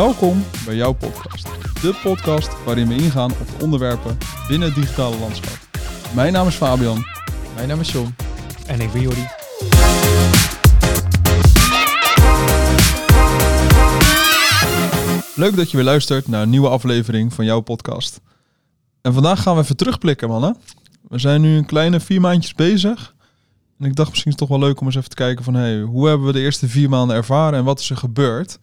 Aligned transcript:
Welkom 0.00 0.44
bij 0.64 0.74
jouw 0.74 0.92
podcast. 0.92 1.44
De 1.82 1.98
podcast 2.02 2.64
waarin 2.64 2.88
we 2.88 2.94
ingaan 2.94 3.30
op 3.30 3.46
de 3.46 3.64
onderwerpen 3.64 4.18
binnen 4.48 4.68
het 4.68 4.76
digitale 4.76 5.18
landschap. 5.18 5.58
Mijn 6.14 6.32
naam 6.32 6.46
is 6.46 6.54
Fabian. 6.54 7.04
Mijn 7.54 7.68
naam 7.68 7.80
is 7.80 7.92
John. 7.92 8.14
En 8.66 8.80
ik 8.80 8.92
ben 8.92 9.00
Jordi. 9.00 9.26
Leuk 15.34 15.56
dat 15.56 15.70
je 15.70 15.76
weer 15.76 15.86
luistert 15.86 16.28
naar 16.28 16.42
een 16.42 16.50
nieuwe 16.50 16.68
aflevering 16.68 17.32
van 17.32 17.44
jouw 17.44 17.60
podcast. 17.60 18.20
En 19.02 19.12
vandaag 19.12 19.42
gaan 19.42 19.56
we 19.56 19.62
even 19.62 19.76
terugblikken, 19.76 20.28
mannen. 20.28 20.56
We 21.08 21.18
zijn 21.18 21.40
nu 21.40 21.56
een 21.56 21.66
kleine 21.66 22.00
vier 22.00 22.20
maandjes 22.20 22.54
bezig. 22.54 23.14
En 23.78 23.86
ik 23.86 23.96
dacht 23.96 24.10
misschien 24.10 24.32
is 24.32 24.38
het 24.38 24.48
toch 24.48 24.58
wel 24.58 24.68
leuk 24.68 24.80
om 24.80 24.86
eens 24.86 24.96
even 24.96 25.10
te 25.10 25.16
kijken 25.16 25.44
van... 25.44 25.54
Hey, 25.54 25.80
hoe 25.80 26.08
hebben 26.08 26.26
we 26.26 26.32
de 26.32 26.40
eerste 26.40 26.68
vier 26.68 26.88
maanden 26.88 27.16
ervaren 27.16 27.58
en 27.58 27.64
wat 27.64 27.80
is 27.80 27.90
er 27.90 27.96
gebeurd? 27.96 28.58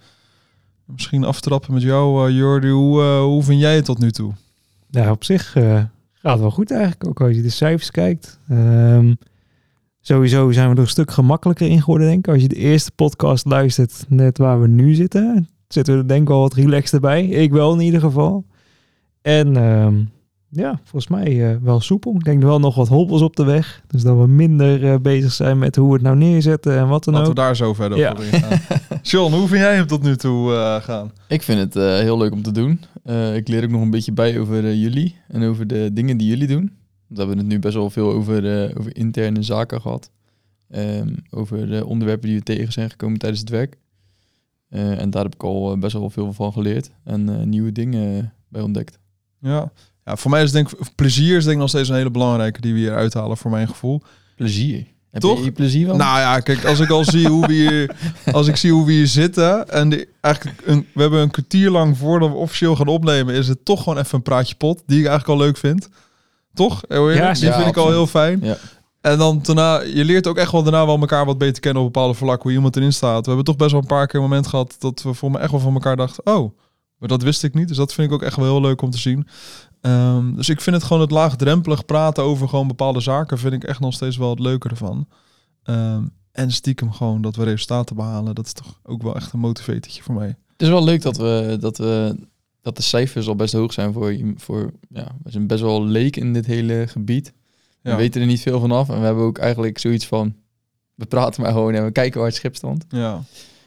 Misschien 0.87 1.23
aftrappen 1.23 1.73
met 1.73 1.81
jou, 1.81 2.29
uh, 2.29 2.37
Jordi. 2.37 2.69
Hoe, 2.69 3.01
uh, 3.01 3.21
hoe 3.21 3.43
vind 3.43 3.59
jij 3.59 3.75
het 3.75 3.85
tot 3.85 3.99
nu 3.99 4.11
toe? 4.11 4.33
Ja, 4.89 5.11
op 5.11 5.23
zich 5.23 5.55
uh, 5.55 5.83
gaat 6.13 6.39
wel 6.39 6.51
goed 6.51 6.71
eigenlijk. 6.71 7.07
Ook 7.07 7.21
als 7.21 7.35
je 7.35 7.41
de 7.41 7.49
cijfers 7.49 7.91
kijkt. 7.91 8.39
Um, 8.51 9.17
sowieso 10.01 10.51
zijn 10.51 10.69
we 10.69 10.75
er 10.75 10.81
een 10.81 10.87
stuk 10.87 11.11
gemakkelijker 11.11 11.67
in 11.67 11.81
geworden, 11.81 12.07
denk 12.07 12.27
ik. 12.27 12.33
Als 12.33 12.41
je 12.41 12.47
de 12.47 12.55
eerste 12.55 12.91
podcast 12.91 13.45
luistert, 13.45 14.05
net 14.07 14.37
waar 14.37 14.61
we 14.61 14.67
nu 14.67 14.93
zitten... 14.93 15.49
zitten 15.67 15.97
we 15.97 16.05
denk 16.05 16.21
ik 16.21 16.27
wel 16.27 16.39
wat 16.39 16.53
relaxed 16.53 17.01
bij. 17.01 17.25
Ik 17.25 17.51
wel 17.51 17.73
in 17.73 17.79
ieder 17.79 17.99
geval. 17.99 18.45
En 19.21 19.55
um, 19.55 20.11
ja, 20.49 20.79
volgens 20.83 21.07
mij 21.07 21.51
uh, 21.51 21.57
wel 21.61 21.79
soepel. 21.79 22.15
Ik 22.15 22.23
denk 22.23 22.41
wel 22.41 22.59
nog 22.59 22.75
wat 22.75 22.87
hobbels 22.87 23.21
op 23.21 23.35
de 23.35 23.43
weg. 23.43 23.81
Dus 23.87 24.03
dat 24.03 24.17
we 24.17 24.27
minder 24.27 24.83
uh, 24.83 24.95
bezig 25.01 25.31
zijn 25.31 25.57
met 25.57 25.75
hoe 25.75 25.87
we 25.87 25.93
het 25.93 26.01
nou 26.01 26.15
neerzetten 26.15 26.77
en 26.77 26.87
wat 26.87 27.03
dan 27.03 27.13
Laten 27.13 27.29
ook. 27.29 27.35
we 27.35 27.41
daar 27.41 27.55
zo 27.55 27.73
verder 27.73 27.97
ja. 27.97 28.11
op 28.11 28.19
ingaan. 28.19 28.59
John, 29.01 29.33
hoe 29.33 29.47
vind 29.47 29.61
jij 29.61 29.75
hem 29.75 29.87
tot 29.87 30.03
nu 30.03 30.15
toe 30.15 30.51
uh, 30.51 30.75
gaan? 30.75 31.11
Ik 31.27 31.41
vind 31.41 31.59
het 31.59 31.73
heel 31.83 32.17
leuk 32.17 32.31
om 32.31 32.41
te 32.41 32.51
doen. 32.51 32.79
ik 33.33 33.47
leer 33.47 33.63
ook 33.63 33.69
nog 33.69 33.81
een 33.81 33.89
beetje 33.89 34.11
bij 34.11 34.39
over 34.39 34.75
jullie 34.75 35.15
en 35.27 35.43
over 35.43 35.67
de 35.67 35.89
dingen 35.93 36.17
die 36.17 36.27
jullie 36.27 36.47
doen. 36.47 36.71
We 37.07 37.17
hebben 37.17 37.37
het 37.37 37.47
nu 37.47 37.59
best 37.59 37.75
wel 37.75 37.89
veel 37.89 38.11
over, 38.11 38.71
over 38.77 38.95
interne 38.95 39.41
zaken 39.41 39.81
gehad. 39.81 40.11
Um, 40.69 41.15
over 41.29 41.69
de 41.69 41.85
onderwerpen 41.85 42.27
die 42.27 42.37
we 42.37 42.43
tegen 42.43 42.71
zijn 42.71 42.89
gekomen 42.89 43.19
tijdens 43.19 43.41
het 43.41 43.49
werk. 43.49 43.77
en 44.69 45.09
daar 45.09 45.23
heb 45.23 45.33
ik 45.33 45.43
al 45.43 45.77
best 45.77 45.93
wel 45.93 46.09
veel 46.09 46.33
van 46.33 46.53
geleerd 46.53 46.91
en 47.03 47.49
nieuwe 47.49 47.71
dingen 47.71 48.33
bij 48.49 48.61
ontdekt. 48.61 48.99
Ja, 49.39 49.71
ja, 50.07 50.15
voor 50.15 50.31
mij 50.31 50.43
is 50.43 50.51
denk 50.51 50.71
ik 50.71 50.77
plezier 50.95 51.37
is 51.37 51.43
denk 51.43 51.55
ik 51.55 51.61
nog 51.61 51.69
steeds 51.69 51.89
een 51.89 51.95
hele 51.95 52.11
belangrijke 52.11 52.61
die 52.61 52.73
we 52.73 52.79
hier 52.79 52.95
uithalen 52.95 53.37
voor 53.37 53.51
mijn 53.51 53.67
gevoel. 53.67 54.01
Plezier. 54.35 54.85
Heb 55.11 55.21
Toch? 55.21 55.37
Je 55.37 55.43
hier 55.43 55.51
plezier 55.51 55.87
van? 55.87 55.97
Nou 55.97 56.19
ja, 56.19 56.39
kijk, 56.39 56.65
als 56.65 56.79
ik 56.79 56.89
al 56.89 57.03
zie 57.03 57.27
hoe 57.27 57.47
we 57.47 57.53
hier, 57.53 57.95
als 58.37 58.47
ik 58.47 58.55
zie 58.55 58.71
hoe 58.71 58.85
we 58.85 58.91
hier 58.91 59.07
zitten 59.07 59.69
en 59.69 59.89
de, 59.89 60.07
eigenlijk 60.21 60.61
een, 60.65 60.87
we 60.93 61.01
hebben 61.01 61.19
een 61.19 61.31
kwartier 61.31 61.69
lang 61.69 61.97
voordat 61.97 62.29
we 62.29 62.35
officieel 62.35 62.75
gaan 62.75 62.87
opnemen, 62.87 63.35
is 63.35 63.47
het 63.47 63.65
toch 63.65 63.83
gewoon 63.83 63.99
even 63.99 64.15
een 64.15 64.21
praatje 64.21 64.55
pot 64.55 64.83
die 64.85 64.99
ik 64.99 65.05
eigenlijk 65.05 65.39
al 65.39 65.45
leuk 65.45 65.57
vind. 65.57 65.89
Toch? 66.53 66.83
Heel 66.87 67.11
ja, 67.11 67.33
die 67.33 67.51
vind 67.51 67.67
ik 67.67 67.77
al 67.77 67.89
heel 67.89 68.07
fijn. 68.07 68.39
Ja. 68.41 68.57
En 69.01 69.17
dan 69.17 69.39
daarna, 69.43 69.81
je 69.81 70.05
leert 70.05 70.27
ook 70.27 70.37
echt 70.37 70.51
wel 70.51 70.63
daarna 70.63 70.85
wel 70.85 70.99
elkaar 70.99 71.25
wat 71.25 71.37
beter 71.37 71.61
kennen 71.61 71.83
op 71.83 71.93
bepaalde 71.93 72.13
vlakken, 72.13 72.43
hoe 72.43 72.51
iemand 72.51 72.75
erin 72.75 72.93
staat. 72.93 73.21
We 73.21 73.27
hebben 73.27 73.45
toch 73.45 73.55
best 73.55 73.71
wel 73.71 73.81
een 73.81 73.87
paar 73.87 74.07
keer 74.07 74.15
een 74.15 74.25
moment 74.29 74.47
gehad 74.47 74.75
dat 74.79 75.01
we 75.01 75.13
voor 75.13 75.31
me 75.31 75.39
echt 75.39 75.51
wel 75.51 75.59
van 75.59 75.73
elkaar 75.73 75.95
dachten, 75.95 76.25
oh, 76.25 76.51
maar 76.97 77.09
dat 77.09 77.23
wist 77.23 77.43
ik 77.43 77.53
niet. 77.53 77.67
Dus 77.67 77.77
dat 77.77 77.93
vind 77.93 78.07
ik 78.07 78.13
ook 78.13 78.21
echt 78.21 78.35
wel 78.35 78.45
heel 78.45 78.61
leuk 78.61 78.81
om 78.81 78.89
te 78.89 78.97
zien. 78.97 79.27
Um, 79.81 80.35
dus 80.35 80.49
ik 80.49 80.61
vind 80.61 80.75
het 80.75 80.85
gewoon 80.85 81.01
het 81.01 81.11
laagdrempelig 81.11 81.85
praten 81.85 82.23
over 82.23 82.49
gewoon 82.49 82.67
bepaalde 82.67 82.99
zaken, 82.99 83.37
vind 83.37 83.53
ik 83.53 83.63
echt 83.63 83.79
nog 83.79 83.93
steeds 83.93 84.17
wel 84.17 84.29
het 84.29 84.39
leuke 84.39 84.69
ervan. 84.69 85.07
Um, 85.63 86.11
en 86.31 86.51
stiekem 86.51 86.91
gewoon 86.91 87.21
dat 87.21 87.35
we 87.35 87.43
resultaten 87.43 87.95
behalen, 87.95 88.35
dat 88.35 88.45
is 88.45 88.53
toch 88.53 88.79
ook 88.83 89.01
wel 89.01 89.15
echt 89.15 89.33
een 89.33 89.39
motivatortje 89.39 90.03
voor 90.03 90.15
mij. 90.15 90.27
Het 90.27 90.61
is 90.61 90.69
wel 90.69 90.83
leuk 90.83 91.01
dat 91.01 91.17
we, 91.17 91.57
dat 91.59 91.77
we 91.77 92.15
dat 92.61 92.75
de 92.75 92.81
cijfers 92.81 93.27
al 93.27 93.35
best 93.35 93.53
hoog 93.53 93.73
zijn 93.73 93.93
voor, 93.93 94.17
voor 94.35 94.71
ja, 94.89 95.07
we 95.23 95.31
zijn 95.31 95.47
best 95.47 95.61
wel 95.61 95.85
leek 95.85 96.15
in 96.15 96.33
dit 96.33 96.45
hele 96.45 96.87
gebied. 96.87 97.33
We 97.81 97.89
ja. 97.89 97.95
weten 97.95 98.21
er 98.21 98.27
niet 98.27 98.41
veel 98.41 98.59
van 98.59 98.71
af 98.71 98.89
en 98.89 98.99
we 98.99 99.05
hebben 99.05 99.23
ook 99.23 99.37
eigenlijk 99.37 99.77
zoiets 99.77 100.05
van, 100.05 100.35
we 100.95 101.05
praten 101.05 101.41
maar 101.41 101.51
gewoon 101.51 101.73
en 101.73 101.83
we 101.83 101.91
kijken 101.91 102.17
waar 102.19 102.27
het 102.27 102.37
schip 102.37 102.55
stond. 102.55 102.85
Ja. 102.89 103.23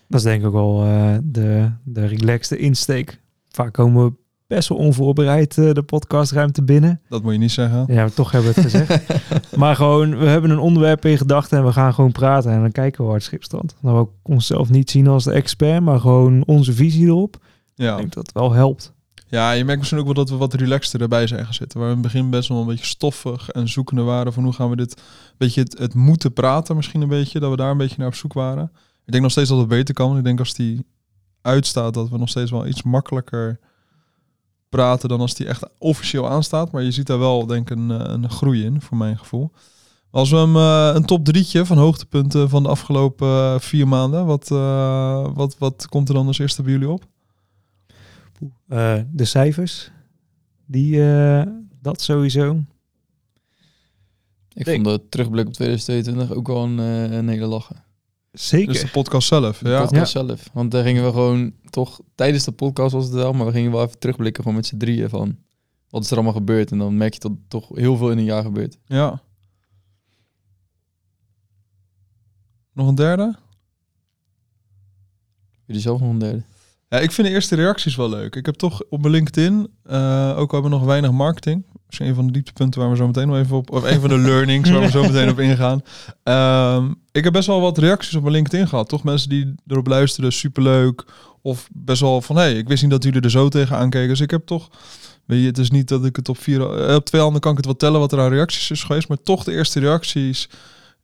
Dat 0.09 0.21
is 0.21 0.27
denk 0.27 0.41
ik 0.41 0.47
ook 0.47 0.53
wel 0.53 0.87
uh, 0.87 1.17
de, 1.23 1.73
de 1.85 2.07
relaxte 2.07 2.59
insteek. 2.59 3.21
Vaak 3.49 3.73
komen 3.73 4.05
we 4.05 4.13
best 4.51 4.69
wel 4.69 4.79
onvoorbereid 4.79 5.57
uh, 5.57 5.73
de 5.73 5.83
podcastruimte 5.83 6.63
binnen. 6.63 7.01
Dat 7.09 7.23
moet 7.23 7.33
je 7.33 7.39
niet 7.39 7.51
zeggen. 7.51 7.85
Ja, 7.87 7.95
maar 7.95 8.13
toch 8.13 8.31
hebben 8.31 8.55
we 8.55 8.61
het 8.61 8.71
gezegd. 8.71 9.03
maar 9.57 9.77
gewoon, 9.77 10.19
we 10.19 10.27
hebben 10.27 10.51
een 10.51 10.59
onderwerp 10.59 11.05
in 11.05 11.19
gedachten 11.19 11.59
en 11.59 11.65
we 11.65 11.73
gaan 11.73 11.95
gewoon 11.95 12.13
praten 12.13 12.53
en 12.53 12.61
dan 12.61 12.73
kijken 12.73 13.01
we 13.01 13.07
waar 13.07 13.15
het 13.15 13.25
schip 13.25 13.45
staat. 13.45 13.77
Dan 13.81 13.93
we 13.93 13.99
ook 13.99 14.13
onszelf 14.23 14.71
niet 14.71 14.91
zien 14.91 15.07
als 15.07 15.25
de 15.25 15.33
expert, 15.33 15.83
maar 15.83 16.01
gewoon 16.01 16.43
onze 16.47 16.73
visie 16.73 17.07
erop. 17.07 17.37
Ja. 17.75 17.93
Ik 17.93 17.99
denk 17.99 18.13
dat 18.13 18.27
het 18.27 18.35
wel 18.35 18.53
helpt. 18.53 18.93
Ja, 19.27 19.53
je 19.53 19.65
merkt 19.65 19.79
misschien 19.79 20.01
ook 20.01 20.05
wel 20.05 20.15
dat 20.15 20.31
we 20.31 20.37
wat 20.37 20.55
relaxter 20.55 21.01
erbij 21.01 21.27
zijn 21.27 21.45
gaan 21.45 21.55
zitten. 21.55 21.79
Waar 21.79 21.89
we 21.89 21.95
in 21.95 22.03
het 22.03 22.13
begin 22.13 22.31
best 22.31 22.49
wel 22.49 22.61
een 22.61 22.67
beetje 22.67 22.85
stoffig 22.85 23.49
en 23.49 23.69
zoekende 23.69 24.03
waren 24.03 24.33
van 24.33 24.45
hoe 24.45 24.53
gaan 24.53 24.71
we 24.71 24.77
dit, 24.77 25.03
beetje 25.39 25.61
het, 25.61 25.79
het 25.79 25.95
moeten 25.95 26.33
praten 26.33 26.77
misschien 26.77 27.01
een 27.01 27.09
beetje, 27.09 27.41
dat 27.41 27.51
we 27.51 27.57
daar 27.57 27.71
een 27.71 27.77
beetje 27.77 27.99
naar 27.99 28.07
op 28.07 28.15
zoek 28.15 28.33
waren. 28.33 28.71
Ik 29.07 29.13
denk 29.13 29.23
nog 29.23 29.33
steeds 29.33 29.49
dat 29.49 29.59
het 29.59 29.69
beter 29.69 29.95
kan. 29.95 30.19
Ik 30.19 30.25
denk 30.25 30.39
als 30.39 30.55
die 30.55 30.87
uitstaat 31.43 31.95
dat 31.95 32.09
we 32.09 32.19
nog 32.19 32.29
steeds 32.29 32.51
wel 32.51 32.67
iets 32.67 32.83
makkelijker 32.83 33.59
praten 34.71 35.09
dan 35.09 35.21
als 35.21 35.35
die 35.35 35.47
echt 35.47 35.69
officieel 35.79 36.29
aanstaat. 36.29 36.73
Maar 36.73 36.83
je 36.83 36.91
ziet 36.91 37.07
daar 37.07 37.19
wel 37.19 37.47
denk 37.47 37.71
ik 37.71 37.79
een, 37.79 37.91
een 37.91 38.31
groei 38.31 38.65
in, 38.65 38.81
voor 38.81 38.97
mijn 38.97 39.19
gevoel. 39.19 39.53
Als 40.11 40.31
we 40.31 40.37
hem 40.37 40.57
uh, 40.57 40.91
een 40.95 41.05
top 41.05 41.25
drietje 41.25 41.67
van 41.67 41.79
hoogtepunten 41.79 42.49
van 42.49 42.63
de 42.63 42.69
afgelopen 42.69 43.29
uh, 43.29 43.59
vier 43.59 43.89
maanden, 43.89 44.27
wat, 44.27 44.51
uh, 44.51 45.27
wat, 45.35 45.59
wat 45.59 45.87
komt 45.89 46.09
er 46.09 46.15
dan 46.15 46.27
als 46.27 46.39
eerste 46.39 46.63
bij 46.63 46.73
jullie 46.73 46.89
op? 46.89 47.05
de 49.11 49.25
cijfers, 49.25 49.91
die, 50.67 51.03
dat 51.83 52.01
sowieso. 52.01 52.65
Ik 54.53 54.69
vond 54.69 54.85
de 54.85 55.03
terugblik 55.09 55.47
op 55.47 55.53
2022 55.53 56.37
ook 56.37 56.47
wel 56.47 56.65
een, 56.65 56.79
een 56.79 57.29
hele 57.29 57.47
lachen. 57.47 57.85
Zeker. 58.33 58.73
Dus 58.73 58.83
de 58.83 58.89
podcast 58.89 59.29
zelf. 59.29 59.59
De 59.59 59.69
ja. 59.69 59.81
podcast 59.81 60.13
ja. 60.13 60.27
zelf. 60.27 60.49
Want 60.53 60.71
daar 60.71 60.85
gingen 60.85 61.05
we 61.05 61.11
gewoon 61.11 61.55
toch, 61.71 62.01
tijdens 62.15 62.45
de 62.45 62.53
podcast 62.53 62.93
was 62.93 63.05
het 63.05 63.15
wel, 63.15 63.33
maar 63.33 63.47
we 63.47 63.53
gingen 63.53 63.73
wel 63.73 63.83
even 63.85 63.99
terugblikken 63.99 64.43
gewoon 64.43 64.59
met 64.59 64.67
z'n 64.67 64.77
drieën 64.77 65.09
van 65.09 65.39
wat 65.89 66.05
is 66.05 66.11
er 66.11 66.17
allemaal 66.17 66.35
gebeurd. 66.35 66.71
En 66.71 66.79
dan 66.79 66.97
merk 66.97 67.15
je 67.15 67.21
dat 67.21 67.33
toch 67.49 67.69
heel 67.69 67.97
veel 67.97 68.11
in 68.11 68.19
een 68.19 68.25
jaar 68.25 68.43
gebeurt. 68.43 68.79
Ja. 68.85 69.23
Nog 72.73 72.89
een 72.89 72.95
derde? 72.95 73.37
Jullie 75.67 75.83
zelf 75.83 76.01
nog 76.01 76.11
een 76.11 76.19
derde? 76.19 76.43
Ja, 76.93 76.99
ik 76.99 77.13
vind 77.13 77.27
de 77.27 77.33
eerste 77.33 77.55
reacties 77.55 77.97
wel 77.97 78.09
leuk. 78.09 78.37
Ik 78.37 78.47
heb 78.47 78.55
toch 78.55 78.83
op 78.89 79.01
mijn 79.01 79.13
LinkedIn, 79.13 79.53
uh, 79.91 80.29
ook 80.37 80.53
al 80.53 80.61
hebben 80.61 80.63
we 80.63 80.77
nog 80.77 80.85
weinig 80.85 81.11
marketing. 81.11 81.65
Misschien 81.87 82.07
een 82.07 82.15
van 82.15 82.27
de 82.27 82.33
dieptepunten 82.33 82.81
waar 82.81 82.91
we 82.91 82.97
zo 82.97 83.07
meteen 83.07 83.29
nog 83.29 83.37
even 83.37 83.57
op, 83.57 83.71
of 83.71 83.83
een 83.83 84.01
van 84.01 84.09
de 84.09 84.19
learnings 84.29 84.71
waar 84.71 84.81
we 84.81 84.91
zo 84.91 85.03
meteen 85.03 85.31
op 85.31 85.39
ingaan. 85.49 85.83
Um, 86.77 87.01
ik 87.13 87.25
heb 87.25 87.33
best 87.33 87.47
wel 87.47 87.61
wat 87.61 87.79
reacties 87.79 88.15
op 88.15 88.23
mijn 88.23 88.35
LinkedIn 88.35 88.69
gehad. 88.69 88.89
Toch 88.89 89.05
mensen 89.05 89.29
die 89.29 89.55
erop 89.67 89.87
luisteren, 89.87 90.33
superleuk. 90.33 91.05
Of 91.43 91.69
best 91.73 92.01
wel 92.01 92.21
van, 92.21 92.37
hé, 92.37 92.43
hey, 92.43 92.55
ik 92.55 92.69
wist 92.69 92.83
niet 92.83 92.91
dat 92.91 93.05
jullie 93.05 93.21
er 93.21 93.31
zo 93.31 93.49
tegen 93.49 93.77
aankeken. 93.77 94.09
Dus 94.09 94.21
ik 94.21 94.31
heb 94.31 94.47
toch, 94.47 94.69
weet 95.25 95.41
je, 95.41 95.47
het 95.47 95.59
is 95.59 95.71
niet 95.71 95.89
dat 95.89 96.05
ik 96.05 96.17
het 96.17 96.29
op 96.29 96.39
vier, 96.39 96.95
op 96.95 97.05
twee 97.05 97.21
handen 97.21 97.41
kan 97.41 97.51
ik 97.51 97.57
het 97.57 97.67
wel 97.67 97.77
tellen 97.77 98.01
wat 98.01 98.13
er 98.13 98.21
aan 98.21 98.31
reacties 98.31 98.71
is 98.71 98.83
geweest. 98.83 99.09
Maar 99.09 99.23
toch 99.23 99.45
de 99.45 99.53
eerste 99.53 99.81
reacties, 99.81 100.49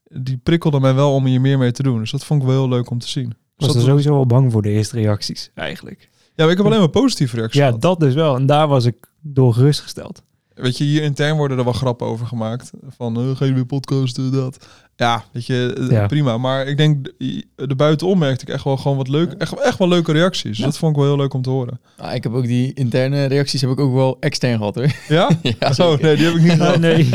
die 0.08 0.36
prikkelden 0.36 0.80
mij 0.80 0.94
wel 0.94 1.14
om 1.14 1.26
hier 1.26 1.40
meer 1.40 1.58
mee 1.58 1.72
te 1.72 1.82
doen. 1.82 1.98
Dus 1.98 2.10
dat 2.10 2.24
vond 2.24 2.40
ik 2.40 2.48
wel 2.48 2.56
heel 2.56 2.68
leuk 2.68 2.90
om 2.90 2.98
te 2.98 3.08
zien. 3.08 3.34
Ik 3.58 3.66
was 3.66 3.74
er 3.74 3.80
sowieso 3.82 4.12
wel 4.12 4.26
bang 4.26 4.52
voor 4.52 4.62
de 4.62 4.68
eerste 4.68 4.96
reacties, 4.96 5.50
eigenlijk. 5.54 6.08
Ja, 6.34 6.42
maar 6.44 6.50
ik 6.50 6.56
heb 6.56 6.66
alleen 6.66 6.78
maar 6.78 6.88
positieve 6.88 7.36
reacties 7.36 7.60
Ja, 7.60 7.66
gehad. 7.66 7.82
dat 7.82 8.00
dus 8.00 8.14
wel. 8.14 8.36
En 8.36 8.46
daar 8.46 8.68
was 8.68 8.84
ik 8.84 8.96
door 9.20 9.54
gerustgesteld. 9.54 10.22
Weet 10.56 10.78
je, 10.78 10.84
hier 10.84 11.02
intern 11.02 11.36
worden 11.36 11.58
er 11.58 11.64
wel 11.64 11.72
grappen 11.72 12.06
over 12.06 12.26
gemaakt. 12.26 12.70
Van, 12.88 13.20
uh, 13.20 13.36
gaan 13.36 13.48
jullie 13.48 13.64
podcasten, 13.64 14.32
dat. 14.32 14.66
Ja, 14.96 15.24
weet 15.32 15.46
je, 15.46 15.86
ja. 15.90 16.06
prima. 16.06 16.38
Maar 16.38 16.66
ik 16.66 16.76
denk, 16.76 17.12
de 17.54 17.74
buitenom 17.76 18.18
merkte 18.18 18.46
ik 18.46 18.52
echt 18.52 18.64
wel 18.64 18.76
gewoon 18.76 18.96
wat 18.96 19.08
leuk. 19.08 19.32
Echt, 19.32 19.60
echt 19.60 19.78
wel 19.78 19.88
leuke 19.88 20.12
reacties. 20.12 20.58
Ja. 20.58 20.64
Dat 20.64 20.78
vond 20.78 20.92
ik 20.92 20.98
wel 20.98 21.06
heel 21.06 21.16
leuk 21.16 21.34
om 21.34 21.42
te 21.42 21.50
horen. 21.50 21.80
Ah, 21.96 22.14
ik 22.14 22.22
heb 22.22 22.32
ook 22.32 22.46
die 22.46 22.74
interne 22.74 23.24
reacties 23.24 23.60
heb 23.60 23.70
ik 23.70 23.80
ook 23.80 23.94
wel 23.94 24.16
extern 24.20 24.56
gehad 24.56 24.74
hoor. 24.74 24.92
Ja? 25.08 25.30
ja 25.58 25.72
oh, 25.76 25.98
nee, 25.98 26.16
die 26.16 26.26
heb 26.26 26.34
ik 26.34 26.42
niet 26.42 26.52
gehad. 26.62 26.78
nee. 26.78 27.08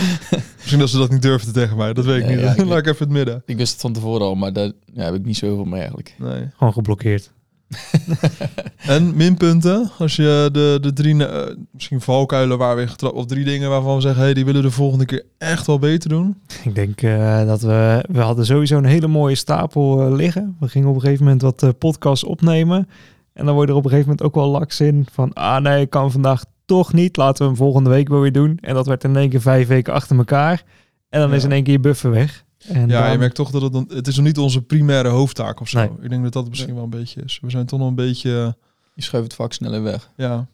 Misschien 0.56 0.78
dat 0.78 0.88
ze 0.88 0.98
dat 0.98 1.10
niet 1.10 1.22
durfden 1.22 1.52
tegen 1.52 1.76
mij. 1.76 1.92
Dat 1.92 2.04
weet 2.04 2.22
ik 2.22 2.28
niet. 2.28 2.58
Ik 2.58 2.64
Laat 2.64 2.78
ik 2.78 2.86
even 2.86 3.06
het 3.06 3.16
midden. 3.16 3.42
Ik 3.46 3.56
wist 3.56 3.72
het 3.72 3.80
van 3.80 3.92
tevoren 3.92 4.26
al, 4.26 4.34
maar 4.34 4.52
daar 4.52 4.70
ja, 4.94 5.04
heb 5.04 5.14
ik 5.14 5.24
niet 5.24 5.36
zoveel 5.36 5.64
mee 5.64 5.78
eigenlijk. 5.78 6.14
Nee. 6.18 6.48
Gewoon 6.56 6.72
geblokkeerd. 6.72 7.30
en 8.94 9.16
minpunten, 9.16 9.90
als 9.98 10.16
je 10.16 10.48
de, 10.52 10.78
de 10.80 10.92
drie, 10.92 11.14
uh, 11.14 11.28
misschien 11.70 12.00
valkuilen 12.00 12.58
waar 12.58 12.76
we 12.76 12.86
getrapt, 12.86 13.14
of 13.14 13.26
drie 13.26 13.44
dingen 13.44 13.70
waarvan 13.70 13.94
we 13.94 14.00
zeggen, 14.00 14.22
hey, 14.22 14.34
die 14.34 14.44
willen 14.44 14.62
de 14.62 14.70
volgende 14.70 15.04
keer 15.04 15.24
echt 15.38 15.66
wel 15.66 15.78
beter 15.78 16.08
doen. 16.08 16.36
Ik 16.64 16.74
denk 16.74 17.02
uh, 17.02 17.46
dat 17.46 17.60
we, 17.62 18.04
we 18.08 18.20
hadden 18.20 18.46
sowieso 18.46 18.76
een 18.76 18.84
hele 18.84 19.08
mooie 19.08 19.34
stapel 19.34 20.06
uh, 20.06 20.16
liggen. 20.16 20.56
We 20.60 20.68
gingen 20.68 20.88
op 20.88 20.94
een 20.94 21.00
gegeven 21.00 21.24
moment 21.24 21.42
wat 21.42 21.78
podcasts 21.78 22.24
opnemen. 22.24 22.88
En 23.32 23.44
dan 23.44 23.54
word 23.54 23.66
je 23.66 23.72
er 23.72 23.78
op 23.78 23.84
een 23.84 23.90
gegeven 23.90 24.10
moment 24.10 24.26
ook 24.26 24.34
wel 24.34 24.50
laks 24.50 24.80
in 24.80 25.06
van, 25.12 25.32
ah 25.32 25.62
nee, 25.62 25.80
ik 25.80 25.90
kan 25.90 26.12
vandaag 26.12 26.44
toch 26.64 26.92
niet. 26.92 27.16
Laten 27.16 27.42
we 27.42 27.48
hem 27.48 27.56
volgende 27.56 27.90
week 27.90 28.08
wel 28.08 28.20
weer 28.20 28.32
doen. 28.32 28.58
En 28.60 28.74
dat 28.74 28.86
werd 28.86 29.04
in 29.04 29.16
één 29.16 29.28
keer 29.28 29.40
vijf 29.40 29.68
weken 29.68 29.92
achter 29.92 30.16
elkaar. 30.16 30.62
En 31.08 31.20
dan 31.20 31.30
ja. 31.30 31.34
is 31.34 31.44
in 31.44 31.52
één 31.52 31.62
keer 31.62 31.72
je 31.72 31.80
buffer 31.80 32.10
weg. 32.10 32.44
En 32.68 32.88
ja, 32.88 33.02
dan... 33.02 33.12
je 33.12 33.18
merkt 33.18 33.34
toch 33.34 33.50
dat 33.50 33.62
het, 33.62 33.92
het 33.92 34.06
is 34.06 34.16
nog 34.16 34.24
niet 34.24 34.38
onze 34.38 34.62
primaire 34.62 35.08
hoofdtaak 35.08 35.60
of 35.60 35.68
zo. 35.68 35.78
Nee. 35.78 35.90
Ik 36.00 36.08
denk 36.10 36.22
dat 36.22 36.32
dat 36.32 36.48
misschien 36.48 36.74
wel 36.74 36.84
een 36.84 36.90
beetje 36.90 37.22
is. 37.22 37.38
We 37.42 37.50
zijn 37.50 37.66
toch 37.66 37.78
nog 37.78 37.88
een 37.88 37.94
beetje 37.94 38.56
Je 38.94 39.02
schuift 39.02 39.26
het 39.26 39.36
vaak 39.36 39.52
sneller 39.52 39.82
weg. 39.82 40.10
Ja. 40.16 40.46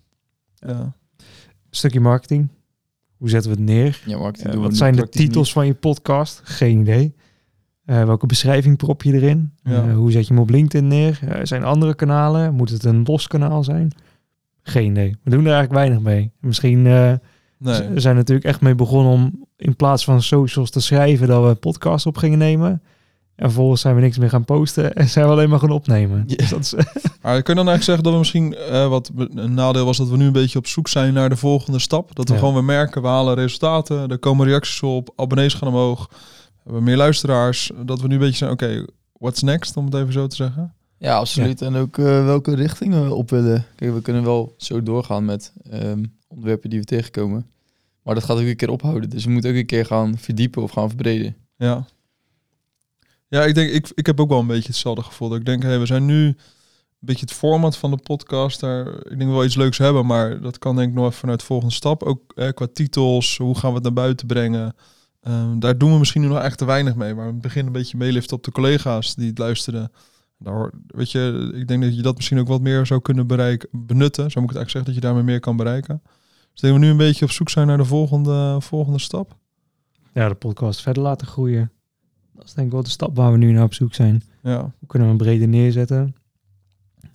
Ja. 0.55 0.93
stukje 1.70 2.00
marketing. 2.00 2.49
Hoe 3.16 3.28
zetten 3.28 3.50
we 3.50 3.56
het 3.56 3.66
neer? 3.66 4.00
Ja, 4.06 4.32
Eh, 4.43 4.55
wat 4.55 4.76
zijn 4.76 4.96
de 4.96 5.08
titels 5.08 5.52
van 5.52 5.66
je 5.66 5.75
podcast? 5.75 6.40
Geen 6.44 6.81
idee. 6.81 7.14
Eh, 7.84 8.05
welke 8.05 8.26
beschrijving 8.26 8.76
prop 8.76 9.02
je 9.02 9.12
erin? 9.12 9.52
Ja. 9.62 9.88
Eh, 9.88 9.94
hoe 9.94 10.12
zet 10.12 10.26
je 10.26 10.32
hem 10.34 10.43
op 10.43 10.50
LinkedIn 10.50 10.88
neer? 10.88 11.19
Eh, 11.28 11.40
zijn 11.43 11.62
er 11.62 11.66
andere 11.66 11.94
kanalen? 11.94 12.54
Moet 12.54 12.70
het 12.70 12.84
een 12.84 13.02
los 13.04 13.26
kanaal 13.26 13.64
zijn? 13.64 13.93
Geen 14.62 14.90
idee. 14.90 15.16
We 15.22 15.31
doen 15.31 15.44
er 15.46 15.52
eigenlijk 15.52 15.72
weinig 15.72 16.00
mee. 16.00 16.31
Misschien 16.40 16.87
eh, 16.87 17.12
Nee. 17.58 17.75
z- 17.75 17.78
zijn 17.78 18.14
we 18.14 18.20
natuurlijk 18.20 18.46
echt 18.46 18.60
mee 18.60 18.75
begonnen 18.75 19.12
om 19.12 19.46
in 19.56 19.76
plaats 19.76 20.05
van 20.05 20.22
socials 20.22 20.70
te 20.70 20.81
schrijven 20.81 21.28
dat 21.28 21.43
we 21.43 21.49
een 21.49 21.58
podcast 21.58 22.06
op 22.06 22.16
gingen 22.16 22.38
nemen. 22.38 22.82
En 23.37 23.44
vervolgens 23.44 23.81
zijn 23.81 23.94
we 23.94 24.00
niks 24.00 24.19
meer 24.19 24.28
gaan 24.31 24.44
posten 24.44 24.94
en 24.94 25.08
zijn 25.08 25.25
we 25.26 25.31
alleen 25.32 25.49
maar 25.49 25.58
gaan 25.58 25.70
opnemen. 25.70 26.26
Dus 26.26 26.49
dat 26.49 26.60
is, 26.60 26.75
Maar 27.22 27.43
kun 27.43 27.55
je 27.55 27.64
dan 27.64 27.69
eigenlijk 27.69 27.82
zeggen 27.82 28.02
dat 28.05 28.12
we 28.12 28.19
misschien, 28.19 28.55
eh, 28.55 28.88
wat 28.88 29.10
een 29.34 29.55
nadeel 29.55 29.84
was, 29.84 29.96
dat 29.96 30.08
we 30.08 30.16
nu 30.16 30.26
een 30.26 30.32
beetje 30.32 30.58
op 30.58 30.66
zoek 30.66 30.88
zijn 30.88 31.14
naar 31.14 31.28
de 31.28 31.37
volgende 31.37 31.78
stap? 31.78 32.14
Dat 32.16 32.26
we 32.28 32.32
Ja. 32.34 32.38
gewoon 32.38 32.55
weer 32.55 32.64
merken, 32.64 33.02
we 33.02 33.08
halen 33.08 33.34
resultaten, 33.34 34.08
er 34.08 34.19
komen 34.19 34.46
reacties 34.46 34.82
op, 34.82 35.12
abonnees 35.16 35.54
gaan 35.54 35.69
omhoog, 35.69 36.06
we 36.11 36.61
hebben 36.64 36.82
meer 36.82 36.96
luisteraars. 36.96 37.70
Dat 37.84 38.00
we 38.00 38.06
nu 38.08 38.14
een 38.14 38.20
beetje 38.20 38.37
zijn, 38.37 38.50
oké, 38.50 38.84
what's 39.12 39.43
next, 39.43 39.76
om 39.76 39.84
het 39.84 39.94
even 39.94 40.12
zo 40.12 40.26
te 40.26 40.37
zeggen? 40.37 40.75
Ja, 40.99 41.17
absoluut. 41.17 41.62
En 41.62 41.75
ook 41.75 41.99
eh, 41.99 42.05
welke 42.25 42.55
richting 42.55 42.95
we 42.95 43.15
op 43.15 43.31
willen. 43.31 43.65
Kijk, 43.75 43.95
we 43.95 44.03
kunnen 44.03 44.25
wel 44.25 44.55
zo 44.56 44.83
doorgaan 44.83 45.25
met 45.25 45.53
ehm, 45.71 46.05
onderwerpen 46.29 46.71
die 46.71 46.79
we 46.79 46.85
tegenkomen. 46.85 47.47
Maar 48.03 48.15
dat 48.15 48.25
gaat 48.25 48.37
ook 48.37 48.45
een 48.45 48.56
keer 48.56 48.71
ophouden. 48.71 49.11
Dus 49.11 49.25
we 49.25 49.31
moeten 49.31 49.50
ook 49.50 49.56
een 49.56 49.67
keer 49.67 49.87
gaan 49.87 50.19
verdiepen 50.19 50.62
of 50.62 50.71
gaan 50.71 50.89
verbreden. 50.89 51.37
Ja. 51.56 51.87
Ja, 53.29 53.45
ik 53.45 53.55
denk, 53.55 53.71
ik, 53.71 53.91
ik 53.95 54.06
heb 54.06 54.21
ook 54.21 54.29
wel 54.29 54.39
een 54.39 54.47
beetje 54.47 54.69
hetzelfde 54.69 55.03
gevoel. 55.03 55.29
Dat 55.29 55.39
ik 55.39 55.45
denk, 55.45 55.62
hey, 55.62 55.79
we 55.79 55.87
zijn 55.87 56.06
nu 56.06 56.27
een 56.27 56.37
beetje 56.99 57.25
het 57.25 57.35
format 57.35 57.77
van 57.77 57.91
de 57.91 57.97
podcast. 57.97 58.61
Daar, 58.61 58.87
ik 58.87 59.19
denk 59.19 59.31
wel 59.31 59.45
iets 59.45 59.56
leuks 59.56 59.79
hebben, 59.79 60.06
maar 60.06 60.41
dat 60.41 60.59
kan 60.59 60.77
denk 60.77 60.89
ik 60.89 60.95
nog 60.95 61.05
even 61.06 61.19
vanuit 61.19 61.41
de 61.41 61.47
volgende 61.47 61.75
stap. 61.75 62.03
Ook 62.03 62.33
eh, 62.35 62.49
qua 62.49 62.67
titels, 62.73 63.37
hoe 63.37 63.55
gaan 63.55 63.69
we 63.69 63.75
het 63.75 63.85
naar 63.85 63.93
buiten 63.93 64.27
brengen? 64.27 64.75
Ehm, 65.21 65.59
daar 65.59 65.79
doen 65.79 65.93
we 65.93 65.99
misschien 65.99 66.23
nu 66.23 66.29
nog 66.29 66.43
echt 66.43 66.59
te 66.59 66.65
weinig 66.65 66.95
mee. 66.95 67.15
Maar 67.15 67.27
we 67.27 67.33
beginnen 67.33 67.67
een 67.67 67.81
beetje 67.81 67.97
meeliften 67.97 68.37
op 68.37 68.45
de 68.45 68.53
collega's 68.53 69.15
die 69.15 69.29
het 69.29 69.39
luisteren. 69.39 69.93
Daar, 70.38 70.70
weet 70.87 71.11
je, 71.11 71.52
ik 71.55 71.69
denk 71.69 71.82
dat 71.82 71.96
je 71.96 72.02
dat 72.02 72.17
misschien 72.17 72.38
ook 72.38 72.49
wat 72.49 72.61
meer 72.61 72.87
zou 72.87 73.00
kunnen 73.00 73.26
bereiken, 73.26 73.69
benutten. 73.73 74.31
Zo 74.31 74.40
moet 74.40 74.50
ik 74.50 74.56
het 74.56 74.64
eigenlijk 74.64 74.70
zeggen, 74.70 74.85
dat 74.85 74.94
je 74.94 75.00
daarmee 75.00 75.23
meer 75.23 75.40
kan 75.40 75.56
bereiken. 75.56 76.02
Dus 76.52 76.61
dat 76.61 76.73
we 76.73 76.79
nu 76.79 76.88
een 76.88 76.96
beetje 76.96 77.25
op 77.25 77.31
zoek 77.31 77.49
zijn 77.49 77.67
naar 77.67 77.76
de 77.76 77.85
volgende, 77.85 78.56
volgende 78.61 78.99
stap. 78.99 79.37
ja, 80.12 80.29
de 80.29 80.35
podcast 80.35 80.81
verder 80.81 81.02
laten 81.02 81.26
groeien. 81.26 81.70
Dat 82.35 82.44
is 82.44 82.55
denk 82.55 82.67
ik 82.67 82.73
wel 82.73 82.82
de 82.82 82.88
stap 82.88 83.17
waar 83.17 83.32
we 83.32 83.38
nu 83.38 83.52
naar 83.52 83.64
op 83.64 83.75
zoek 83.75 83.94
zijn. 83.94 84.23
Ja, 84.43 84.61
Hoe 84.61 84.88
kunnen 84.88 85.08
we 85.08 85.14
hem 85.14 85.25
breder 85.25 85.49
neerzetten? 85.49 86.14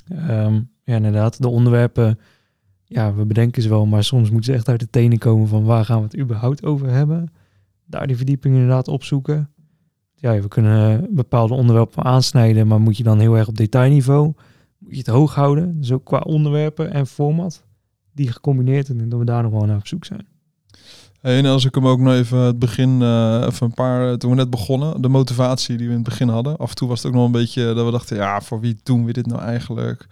Ehm, 0.09 0.61
ja, 0.83 0.95
inderdaad. 0.95 1.41
De 1.41 1.47
onderwerpen, 1.47 2.19
ja, 2.85 3.13
we 3.13 3.25
bedenken 3.25 3.61
ze 3.61 3.69
wel, 3.69 3.85
maar 3.85 4.03
soms 4.03 4.29
moeten 4.29 4.51
ze 4.51 4.57
echt 4.57 4.69
uit 4.69 4.79
de 4.79 4.89
tenen 4.89 5.17
komen 5.17 5.47
van 5.47 5.63
waar 5.63 5.85
gaan 5.85 5.97
we 5.97 6.03
het 6.03 6.17
überhaupt 6.17 6.65
over 6.65 6.89
hebben. 6.89 7.33
Daar 7.85 8.07
die 8.07 8.17
verdieping 8.17 8.53
inderdaad 8.53 8.87
opzoeken. 8.87 9.52
Ja, 10.23 10.39
we 10.39 10.47
kunnen 10.47 11.07
bepaalde 11.09 11.53
onderwerpen 11.53 12.03
aansnijden, 12.03 12.67
maar 12.67 12.81
moet 12.81 12.97
je 12.97 13.03
dan 13.03 13.19
heel 13.19 13.37
erg 13.37 13.47
op 13.47 13.57
detailniveau? 13.57 14.33
Moet 14.77 14.91
je 14.91 14.97
het 14.97 15.07
hoog 15.07 15.35
houden? 15.35 15.79
Dus 15.79 15.91
ook 15.91 16.05
qua 16.05 16.19
onderwerpen 16.19 16.91
en 16.91 17.07
format. 17.07 17.63
Die 18.13 18.31
gecombineerd 18.31 18.89
en 18.89 19.09
dat 19.09 19.19
we 19.19 19.25
daar 19.25 19.43
nog 19.43 19.51
wel 19.51 19.65
naar 19.65 19.77
op 19.77 19.87
zoek 19.87 20.05
zijn. 20.05 20.27
En 21.21 21.45
als 21.45 21.65
ik 21.65 21.75
hem 21.75 21.87
ook 21.87 21.99
nog 21.99 22.13
even 22.13 22.37
het 22.37 22.59
begin, 22.59 23.01
eh, 23.01 23.45
even 23.47 23.65
een 23.65 23.73
paar, 23.73 24.17
toen 24.17 24.29
we 24.29 24.35
net 24.35 24.49
begonnen, 24.49 25.01
de 25.01 25.07
motivatie 25.07 25.77
die 25.77 25.87
we 25.87 25.93
in 25.93 25.99
het 25.99 26.09
begin 26.09 26.27
hadden. 26.27 26.57
Af 26.57 26.69
en 26.69 26.75
toe 26.75 26.87
was 26.87 26.97
het 26.97 27.07
ook 27.07 27.17
nog 27.17 27.25
een 27.25 27.31
beetje 27.31 27.73
dat 27.73 27.85
we 27.85 27.91
dachten, 27.91 28.17
ja, 28.17 28.41
voor 28.41 28.59
wie 28.59 28.79
doen 28.83 29.05
we 29.05 29.13
dit 29.13 29.25
nou 29.25 29.41
eigenlijk? 29.41 30.07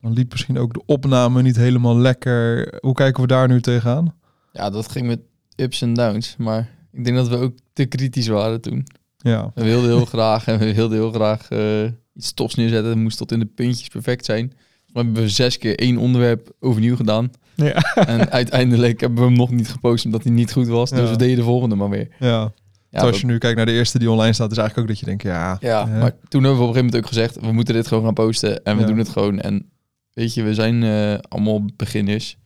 Dan 0.00 0.12
liep 0.12 0.30
misschien 0.30 0.58
ook 0.58 0.74
de 0.74 0.82
opname 0.86 1.42
niet 1.42 1.56
helemaal 1.56 1.96
lekker. 1.96 2.72
Hoe 2.80 2.94
kijken 2.94 3.22
we 3.22 3.28
daar 3.28 3.48
nu 3.48 3.60
tegenaan? 3.60 4.14
Ja, 4.52 4.70
dat 4.70 4.90
ging 4.90 5.06
met 5.06 5.20
ups 5.56 5.82
en 5.82 5.94
downs. 5.94 6.36
Maar 6.36 6.70
ik 6.92 7.04
denk 7.04 7.16
dat 7.16 7.28
we 7.28 7.36
ook 7.36 7.54
te 7.72 7.84
kritisch 7.84 8.28
waren 8.28 8.60
toen. 8.60 8.86
Ja, 9.30 9.50
We 9.54 9.62
wilden 9.64 9.90
heel 9.90 10.04
graag 10.04 10.46
en 10.46 10.58
we 10.58 10.74
wilden 10.74 10.98
heel 10.98 11.12
graag 11.12 11.48
eh, 11.48 11.82
iets 12.14 12.32
tofs 12.32 12.54
neerzetten. 12.54 12.90
Het 12.90 12.98
moest 12.98 13.18
tot 13.18 13.32
in 13.32 13.38
de 13.38 13.46
puntjes 13.46 13.88
perfect 13.88 14.24
zijn. 14.24 14.52
We 14.92 15.00
hebben 15.00 15.30
zes 15.30 15.58
keer 15.58 15.78
één 15.78 15.96
onderwerp 15.98 16.50
overnieuw 16.60 16.96
gedaan. 16.96 17.30
Ja. 17.54 17.74
En 18.06 18.30
uiteindelijk 18.30 19.00
hebben 19.00 19.18
we 19.18 19.24
hem 19.24 19.36
nog 19.36 19.50
niet 19.50 19.68
gepost 19.68 20.04
omdat 20.04 20.22
hij 20.22 20.32
niet 20.32 20.52
goed 20.52 20.66
was. 20.66 20.90
Dus 20.90 20.98
Ja. 20.98 21.10
we 21.10 21.16
deden 21.16 21.36
de 21.36 21.42
volgende 21.42 21.74
maar 21.74 21.88
weer. 21.90 22.08
ja. 22.18 22.26
Ja, 22.28 23.00
Terwijl 23.00 23.02
als 23.02 23.10
dat- 23.10 23.20
je 23.20 23.26
nu 23.26 23.38
kijkt 23.38 23.56
naar 23.56 23.66
de 23.66 23.72
eerste 23.72 23.98
die 23.98 24.10
online 24.10 24.32
staat, 24.32 24.50
is 24.50 24.56
eigenlijk 24.58 24.88
ook 24.88 24.94
dat 24.94 25.00
je 25.04 25.06
denkt, 25.06 25.22
ja, 25.22 25.56
ja 25.60 25.88
hè? 25.88 25.98
maar 25.98 26.12
toen 26.28 26.42
hebben 26.44 26.60
we 26.60 26.66
op 26.68 26.68
een 26.68 26.74
gegeven 26.74 26.84
moment 26.84 26.96
ook 26.96 27.06
gezegd... 27.06 27.40
we 27.40 27.52
moeten 27.52 27.74
dit 27.74 27.86
gewoon 27.86 28.04
gaan 28.04 28.14
posten 28.14 28.64
en 28.64 28.74
we 28.76 28.80
Ja. 28.80 28.86
doen 28.88 28.98
het 28.98 29.08
gewoon. 29.08 29.40
En 29.40 29.70
weet 30.12 30.34
je, 30.34 30.42
we 30.42 30.54
zijn 30.54 30.82
eh, 30.82 31.18
allemaal 31.28 31.64
beginners. 31.76 32.36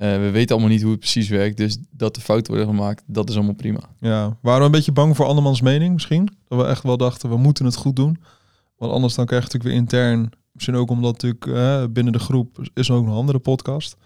Eh, 0.00 0.16
we 0.16 0.30
weten 0.30 0.50
allemaal 0.50 0.72
niet 0.72 0.82
hoe 0.82 0.90
het 0.90 1.00
precies 1.00 1.28
werkt. 1.28 1.56
Dus 1.56 1.78
dat 1.90 2.16
er 2.16 2.22
fouten 2.22 2.54
worden 2.54 2.74
gemaakt, 2.74 3.02
dat 3.06 3.28
is 3.28 3.34
allemaal 3.34 3.54
prima. 3.54 3.80
ja. 3.98 4.36
Waren 4.42 4.58
we 4.58 4.64
een 4.64 4.70
beetje 4.70 4.92
bang 4.92 5.16
voor 5.16 5.26
andermans 5.26 5.60
mening 5.60 5.92
misschien? 5.92 6.28
Dat 6.48 6.58
we 6.58 6.64
echt 6.66 6.82
wel 6.82 6.96
dachten, 6.96 7.28
we 7.28 7.36
moeten 7.36 7.64
het 7.64 7.76
goed 7.76 7.96
doen. 7.96 8.18
Want 8.76 8.92
anders 8.92 9.14
dan 9.14 9.26
krijg 9.26 9.42
je 9.42 9.48
natuurlijk 9.48 9.74
weer 9.74 9.82
intern, 9.82 10.30
misschien 10.52 10.74
ook 10.74 10.90
omdat 10.90 11.12
natuurlijk 11.12 11.46
eh, 11.46 11.84
binnen 11.90 12.12
de 12.12 12.18
groep 12.18 12.68
is 12.74 12.88
er 12.88 12.94
ook 12.94 13.06
een 13.06 13.12
andere 13.12 13.38
podcast. 13.38 13.96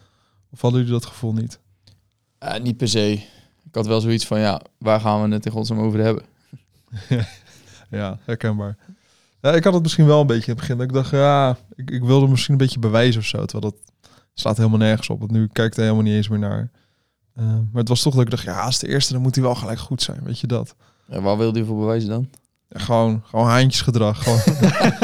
Of 0.50 0.60
hadden 0.60 0.80
jullie 0.80 0.94
dat 0.94 1.06
gevoel 1.06 1.32
niet? 1.32 1.60
Eh, 2.38 2.60
niet 2.60 2.76
per 2.76 2.88
se. 2.88 3.12
Ik 3.64 3.74
had 3.74 3.86
wel 3.86 4.00
zoiets 4.00 4.26
van, 4.26 4.40
ja, 4.40 4.60
waar 4.78 5.00
gaan 5.00 5.22
we 5.22 5.34
het 5.34 5.46
in 5.46 5.52
godsnaam 5.52 5.80
over 5.80 6.00
hebben? 6.00 6.24
Ja, 7.90 8.18
herkenbaar. 8.24 8.76
Ja, 9.40 9.52
ik 9.52 9.64
had 9.64 9.72
het 9.74 9.82
misschien 9.82 10.06
wel 10.06 10.20
een 10.20 10.26
beetje 10.26 10.50
in 10.50 10.58
het 10.58 10.60
begin. 10.60 10.76
Dat 10.76 10.86
ik 10.86 10.92
dacht, 10.92 11.10
ja, 11.10 11.56
ik, 11.74 11.90
ik 11.90 12.02
wilde 12.02 12.28
misschien 12.28 12.52
een 12.52 12.58
beetje 12.58 12.78
bewijzen 12.78 13.20
of 13.20 13.26
zo. 13.26 13.44
Terwijl 13.44 13.72
dat 13.72 13.92
slaat 14.34 14.56
helemaal 14.56 14.78
nergens 14.78 15.08
op. 15.10 15.18
Want 15.18 15.30
nu 15.30 15.48
kijkt 15.52 15.76
er 15.76 15.82
helemaal 15.82 16.02
niet 16.02 16.14
eens 16.14 16.28
meer 16.28 16.38
naar. 16.38 16.70
Eh, 17.34 17.44
maar 17.44 17.58
het 17.80 17.88
was 17.88 18.02
toch 18.02 18.14
dat 18.14 18.22
ik 18.22 18.30
dacht, 18.30 18.42
ja, 18.42 18.60
als 18.60 18.78
de 18.78 18.88
eerste, 18.88 19.12
dan 19.12 19.22
moet 19.22 19.34
hij 19.34 19.44
wel 19.44 19.54
gelijk 19.54 19.78
goed 19.78 20.02
zijn. 20.02 20.20
Weet 20.24 20.38
je 20.40 20.46
dat? 20.46 20.74
Ja, 21.08 21.20
waar 21.20 21.38
wilde 21.38 21.58
je 21.58 21.64
voor 21.64 21.78
bewijzen 21.78 22.08
dan? 22.08 22.28
Ja, 22.68 22.80
gewoon, 22.80 23.22
gewoon 23.24 23.46
haantjesgedrag. 23.46 24.22
Gewoon. 24.22 24.40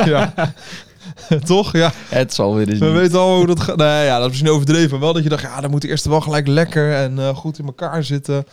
ja. 0.14 0.34
toch? 1.44 1.72
Ja, 1.72 1.92
Het 2.08 2.34
zal 2.34 2.54
weer 2.54 2.68
eens 2.68 2.78
we 2.78 2.84
niet. 2.84 2.94
weten 2.94 3.18
al 3.18 3.36
hoe 3.36 3.46
dat 3.46 3.60
gaat. 3.60 3.76
Nee, 3.76 4.04
ja, 4.04 4.14
dat 4.14 4.24
is 4.24 4.28
misschien 4.30 4.50
overdreven. 4.52 4.90
Maar 4.90 5.00
wel 5.00 5.12
dat 5.12 5.22
je 5.22 5.28
dacht, 5.28 5.42
ja, 5.42 5.60
dan 5.60 5.70
moet 5.70 5.82
de 5.82 5.88
eerste 5.88 6.08
wel 6.08 6.20
gelijk 6.20 6.46
lekker 6.46 6.94
en 6.94 7.18
eh, 7.18 7.36
goed 7.36 7.58
in 7.58 7.64
elkaar 7.66 8.04
zitten. 8.04 8.44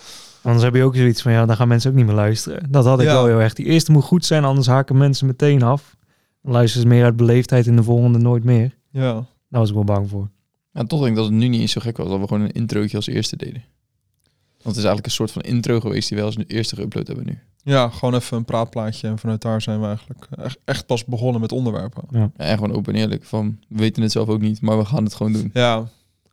Anders 0.42 0.64
heb 0.66 0.76
je 0.76 0.84
ook 0.84 0.96
zoiets 0.96 1.22
van, 1.22 1.32
ja, 1.32 1.46
dan 1.46 1.56
gaan 1.56 1.68
mensen 1.68 1.90
ook 1.92 1.96
niet 1.98 2.06
meer 2.06 2.16
luisteren. 2.16 2.72
Dat 2.72 2.86
had 2.86 3.00
ik 3.00 3.06
Ja. 3.08 3.14
wel 3.14 3.26
heel 3.26 3.40
erg. 3.40 3.54
Die 3.54 3.66
eerste 3.66 3.92
moet 3.92 4.04
goed 4.04 4.26
zijn, 4.26 4.44
anders 4.44 4.68
haken 4.68 4.98
mensen 4.98 5.28
meteen 5.28 5.64
af. 5.64 5.96
Dan 6.42 6.52
luisteren 6.52 6.82
ze 6.88 6.94
meer 6.96 7.04
uit 7.04 7.16
beleefdheid 7.16 7.68
en 7.68 7.76
de 7.76 7.84
volgende 7.84 8.18
nooit 8.20 8.44
meer. 8.44 8.76
Ja. 8.92 9.14
Daar 9.50 9.60
was 9.62 9.70
ik 9.70 9.76
wel 9.76 9.84
bang 9.84 10.10
voor. 10.10 10.30
Ja, 10.78 10.84
toch 10.84 11.00
denk 11.00 11.12
ik 11.12 11.18
dat 11.18 11.26
het 11.26 11.34
nu 11.34 11.48
niet 11.48 11.62
eens 11.62 11.72
zo 11.72 11.82
gek 11.82 11.98
was 11.98 12.08
dat 12.08 12.20
we 12.20 12.28
gewoon 12.28 12.44
een 12.44 12.52
introotje 12.52 12.96
als 12.98 13.08
eerste 13.08 13.36
deden. 13.36 13.64
Want 14.52 14.76
het 14.76 14.86
is 14.86 14.92
eigenlijk 14.92 15.06
een 15.06 15.12
soort 15.12 15.32
van 15.32 15.42
intro 15.42 15.80
geweest 15.80 16.08
die 16.08 16.18
wij 16.18 16.26
als 16.26 16.38
eerste 16.48 16.76
geüpload 16.76 17.08
hebben 17.08 17.26
nu. 17.26 17.40
ja, 17.64 17.90
gewoon 17.90 18.14
even 18.14 18.38
een 18.38 18.46
praatplaatje. 18.46 19.08
En 19.08 19.20
vanuit 19.20 19.42
daar 19.42 19.62
zijn 19.62 19.80
we 19.80 19.88
eigenlijk 19.88 20.28
echt, 20.38 20.58
echt 20.66 20.86
pas 20.86 21.06
begonnen 21.06 21.42
met 21.42 21.52
onderwerpen. 21.52 22.04
Ja, 22.12 22.32
en 22.36 22.58
gewoon 22.58 22.76
open 22.76 22.94
en 22.94 23.00
eerlijk. 23.00 23.24
Van, 23.24 23.60
we 23.68 23.78
weten 23.78 24.02
het 24.02 24.12
zelf 24.12 24.28
ook 24.28 24.42
niet, 24.42 24.62
maar 24.62 24.78
we 24.78 24.86
gaan 24.86 25.04
het 25.04 25.14
gewoon 25.14 25.34
doen. 25.34 25.50
Ja, 25.54 25.80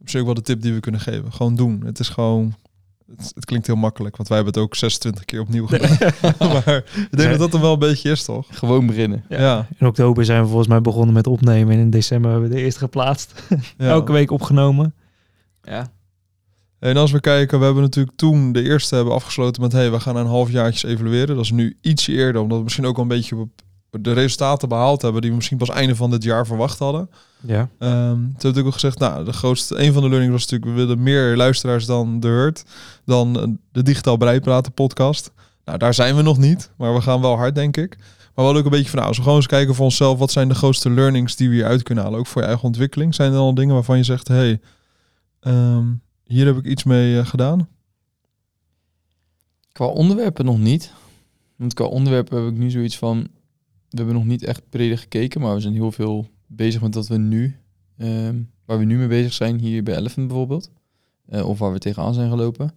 op 0.00 0.09
zich 0.09 0.25
wel 0.25 0.35
de 0.35 0.42
tip 0.42 0.62
die 0.62 0.73
we 0.73 0.80
kunnen 0.80 1.00
geven. 1.00 1.33
Gewoon 1.33 1.54
doen. 1.54 1.83
Het 1.85 1.99
is 1.99 2.09
gewoon... 2.09 2.54
Het, 3.16 3.32
het 3.34 3.44
klinkt 3.44 3.66
heel 3.66 3.76
makkelijk, 3.76 4.16
want 4.16 4.28
wij 4.28 4.37
hebben 4.37 4.54
het 4.54 4.62
ook 4.62 4.75
26 4.75 5.25
keer 5.25 5.40
opnieuw 5.40 5.66
gedaan. 5.66 5.96
maar 6.52 6.76
ik 7.11 7.16
denk 7.16 7.30
dat 7.30 7.38
dat 7.38 7.54
er 7.54 7.61
wel 7.61 7.73
een 7.73 7.78
beetje 7.78 8.11
is, 8.11 8.25
toch? 8.25 8.46
Gewoon 8.50 8.87
beginnen. 8.87 9.25
Ja. 9.28 9.66
In 9.78 9.87
oktober 9.87 10.25
zijn 10.25 10.40
we 10.40 10.46
volgens 10.46 10.68
mij 10.68 10.80
begonnen 10.80 11.14
met 11.14 11.26
opnemen. 11.26 11.75
En 11.75 11.80
in 11.80 11.90
december 11.90 12.30
hebben 12.30 12.49
we 12.49 12.54
de 12.54 12.62
eerste 12.62 12.78
geplaatst. 12.78 13.42
ja. 13.78 13.88
Elke 13.88 14.12
week 14.12 14.30
opgenomen. 14.30 14.94
Ja. 15.62 15.92
En 16.78 16.96
als 16.96 17.11
we 17.11 17.20
kijken, 17.20 17.58
we 17.58 17.64
hebben 17.64 17.82
natuurlijk 17.82 18.16
toen 18.16 18.52
de 18.52 18.62
eerste 18.62 18.94
hebben 18.94 19.14
afgesloten 19.14 19.62
met... 19.62 19.73
hey, 19.73 19.90
we 19.90 20.00
gaan 20.00 20.16
een 20.16 20.26
halfjaartjes 20.26 20.90
evalueren. 20.90 21.37
Dat 21.37 21.44
is 21.44 21.50
nu 21.50 21.76
iets 21.80 22.06
eerder, 22.08 22.42
omdat 22.42 22.58
we 22.58 22.64
misschien 22.64 22.87
ook 22.87 22.96
wel 22.96 23.04
een 23.04 23.11
beetje 23.11 23.37
op 23.37 23.50
de 24.00 24.12
resultaten 24.12 24.68
behaald 24.68 25.02
hebben... 25.02 25.20
die 25.20 25.30
we 25.30 25.36
misschien 25.36 25.58
pas 25.58 25.70
einde 25.70 25.96
van 25.96 26.10
dit 26.10 26.22
jaar 26.22 26.46
verwacht 26.46 26.78
hadden. 26.78 27.10
Ja. 27.40 27.68
Ehm 27.78 28.18
toen 28.44 28.50
heb 28.50 28.60
ik 28.60 28.66
ook 28.66 28.72
gezegd, 28.72 28.98
nou, 28.98 29.24
de 29.24 29.32
grootste, 29.32 29.78
een 29.78 29.92
van 29.92 30.02
de 30.02 30.08
learnings 30.08 30.32
was 30.32 30.50
natuurlijk, 30.50 30.70
we 30.70 30.86
willen 30.86 31.02
meer 31.02 31.36
luisteraars 31.36 31.86
dan 31.86 32.20
de 32.20 32.28
Hurt, 32.28 32.64
dan 33.04 33.40
eh, 33.40 33.48
de 33.72 33.82
Digitaal 33.82 34.16
Breipraten 34.16 34.72
podcast. 34.72 35.32
Nou, 35.64 35.78
daar 35.78 35.94
zijn 35.94 36.16
we 36.16 36.22
nog 36.22 36.38
niet, 36.38 36.70
maar 36.76 36.94
we 36.94 37.00
gaan 37.00 37.20
wel 37.20 37.36
hard, 37.36 37.54
denk 37.54 37.76
ik. 37.76 37.96
Maar 38.34 38.44
wel 38.44 38.56
ook 38.56 38.64
een 38.64 38.70
beetje 38.70 38.88
van, 38.88 38.96
nou, 38.96 39.08
als 39.08 39.16
we 39.16 39.22
gewoon 39.22 39.38
eens 39.38 39.46
kijken 39.46 39.74
voor 39.74 39.84
onszelf, 39.84 40.18
wat 40.18 40.30
zijn 40.30 40.48
de 40.48 40.54
grootste 40.54 40.90
learnings 40.90 41.36
die 41.36 41.48
we 41.48 41.54
hieruit 41.54 41.82
kunnen 41.82 42.04
halen, 42.04 42.18
ook 42.18 42.26
voor 42.26 42.40
je 42.42 42.46
eigen 42.46 42.64
ontwikkeling? 42.64 43.14
Zijn 43.14 43.32
er 43.32 43.38
al 43.38 43.54
dingen 43.54 43.74
waarvan 43.74 43.96
je 43.96 44.04
zegt, 44.04 44.28
hey, 44.28 44.60
ehm, 45.40 45.86
hier 46.24 46.46
heb 46.46 46.56
ik 46.56 46.64
iets 46.64 46.84
mee 46.84 47.18
eh, 47.18 47.26
gedaan? 47.26 47.68
Qua 49.72 49.86
onderwerpen 49.86 50.44
nog 50.44 50.58
niet. 50.58 50.92
Want 51.56 51.74
qua 51.74 51.84
onderwerpen 51.84 52.44
heb 52.44 52.52
ik 52.52 52.58
nu 52.58 52.70
zoiets 52.70 52.98
van... 52.98 53.28
We 53.94 54.00
hebben 54.00 54.14
nog 54.18 54.24
niet 54.26 54.44
echt 54.44 54.62
breder 54.68 54.98
gekeken, 54.98 55.40
maar 55.40 55.54
we 55.54 55.60
zijn 55.60 55.74
heel 55.74 55.92
veel 55.92 56.26
bezig 56.46 56.80
met 56.80 56.94
wat 56.94 57.08
we 57.08 57.16
nu... 57.16 57.56
ehm, 57.98 58.36
waar 58.64 58.78
we 58.78 58.84
nu 58.84 58.98
mee 58.98 59.06
bezig 59.08 59.32
zijn, 59.32 59.58
hier 59.58 59.82
bij 59.82 59.96
Elephant 59.96 60.26
bijvoorbeeld. 60.26 60.70
Eh, 61.26 61.48
of 61.48 61.58
waar 61.58 61.72
we 61.72 61.78
tegenaan 61.78 62.14
zijn 62.14 62.30
gelopen. 62.30 62.72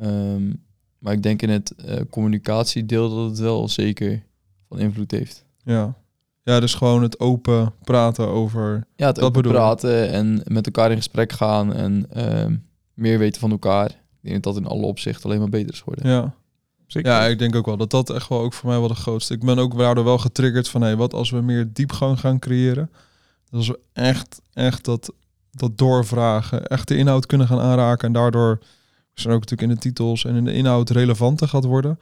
Ehm, 0.00 0.52
maar 0.98 1.12
ik 1.12 1.22
denk 1.22 1.42
in 1.42 1.50
het 1.50 1.70
eh, 1.74 2.00
communicatiedeel 2.10 3.14
dat 3.14 3.28
het 3.30 3.38
wel 3.38 3.68
zeker 3.68 4.22
van 4.68 4.78
invloed 4.78 5.10
heeft. 5.10 5.44
Ja. 5.64 5.94
Ja, 6.42 6.60
dus 6.60 6.74
gewoon 6.74 7.02
het 7.02 7.20
open 7.20 7.72
praten 7.82 8.28
over... 8.28 8.86
Ja, 8.96 9.06
het 9.06 9.14
Dat 9.14 9.24
open 9.24 9.42
bedoel 9.42 9.52
ik. 9.52 9.58
praten 9.64 10.10
en 10.10 10.40
met 10.44 10.66
elkaar 10.66 10.90
in 10.90 10.96
gesprek 10.96 11.32
gaan 11.32 11.72
en 11.72 12.06
ehm, 12.10 12.56
meer 12.94 13.18
weten 13.18 13.40
van 13.40 13.50
elkaar. 13.50 13.86
Ik 13.90 14.30
denk 14.30 14.42
dat 14.42 14.54
dat 14.54 14.62
in 14.62 14.68
alle 14.68 14.86
opzichten 14.86 15.24
alleen 15.24 15.38
maar 15.40 15.48
beter 15.48 15.72
is 15.72 15.78
geworden. 15.78 16.10
Ja. 16.10 16.34
Zeker. 16.94 17.10
ja, 17.12 17.26
ik 17.26 17.38
denk 17.38 17.54
ook 17.54 17.66
wel 17.66 17.76
dat 17.76 17.90
dat 17.90 18.10
echt 18.10 18.28
wel 18.28 18.40
ook 18.40 18.52
voor 18.52 18.68
mij 18.68 18.78
wel 18.78 18.88
de 18.88 18.94
grootste. 18.94 19.34
Ik 19.34 19.44
ben 19.44 19.58
ook 19.58 19.78
daardoor 19.78 20.04
wel 20.04 20.18
getriggerd 20.18 20.68
van, 20.68 20.82
hé, 20.82 20.96
wat 20.96 21.14
als 21.14 21.30
we 21.30 21.40
meer 21.40 21.68
diepgang 21.72 22.20
gaan 22.20 22.38
creëren? 22.38 22.90
Dat 23.44 23.58
als 23.58 23.68
we 23.68 23.78
echt, 23.92 24.40
echt 24.52 24.84
dat, 24.84 25.12
dat 25.50 25.78
doorvragen, 25.78 26.66
echt 26.66 26.88
de 26.88 26.96
inhoud 26.96 27.26
kunnen 27.26 27.46
gaan 27.46 27.60
aanraken 27.60 28.06
en 28.06 28.12
daardoor 28.12 28.58
zijn 29.14 29.34
ook 29.34 29.40
natuurlijk 29.40 29.70
in 29.70 29.74
de 29.74 29.80
titels 29.80 30.24
en 30.24 30.34
in 30.34 30.44
de 30.44 30.52
inhoud 30.52 30.90
relevanter 30.90 31.48
gaat 31.48 31.64
worden. 31.64 31.98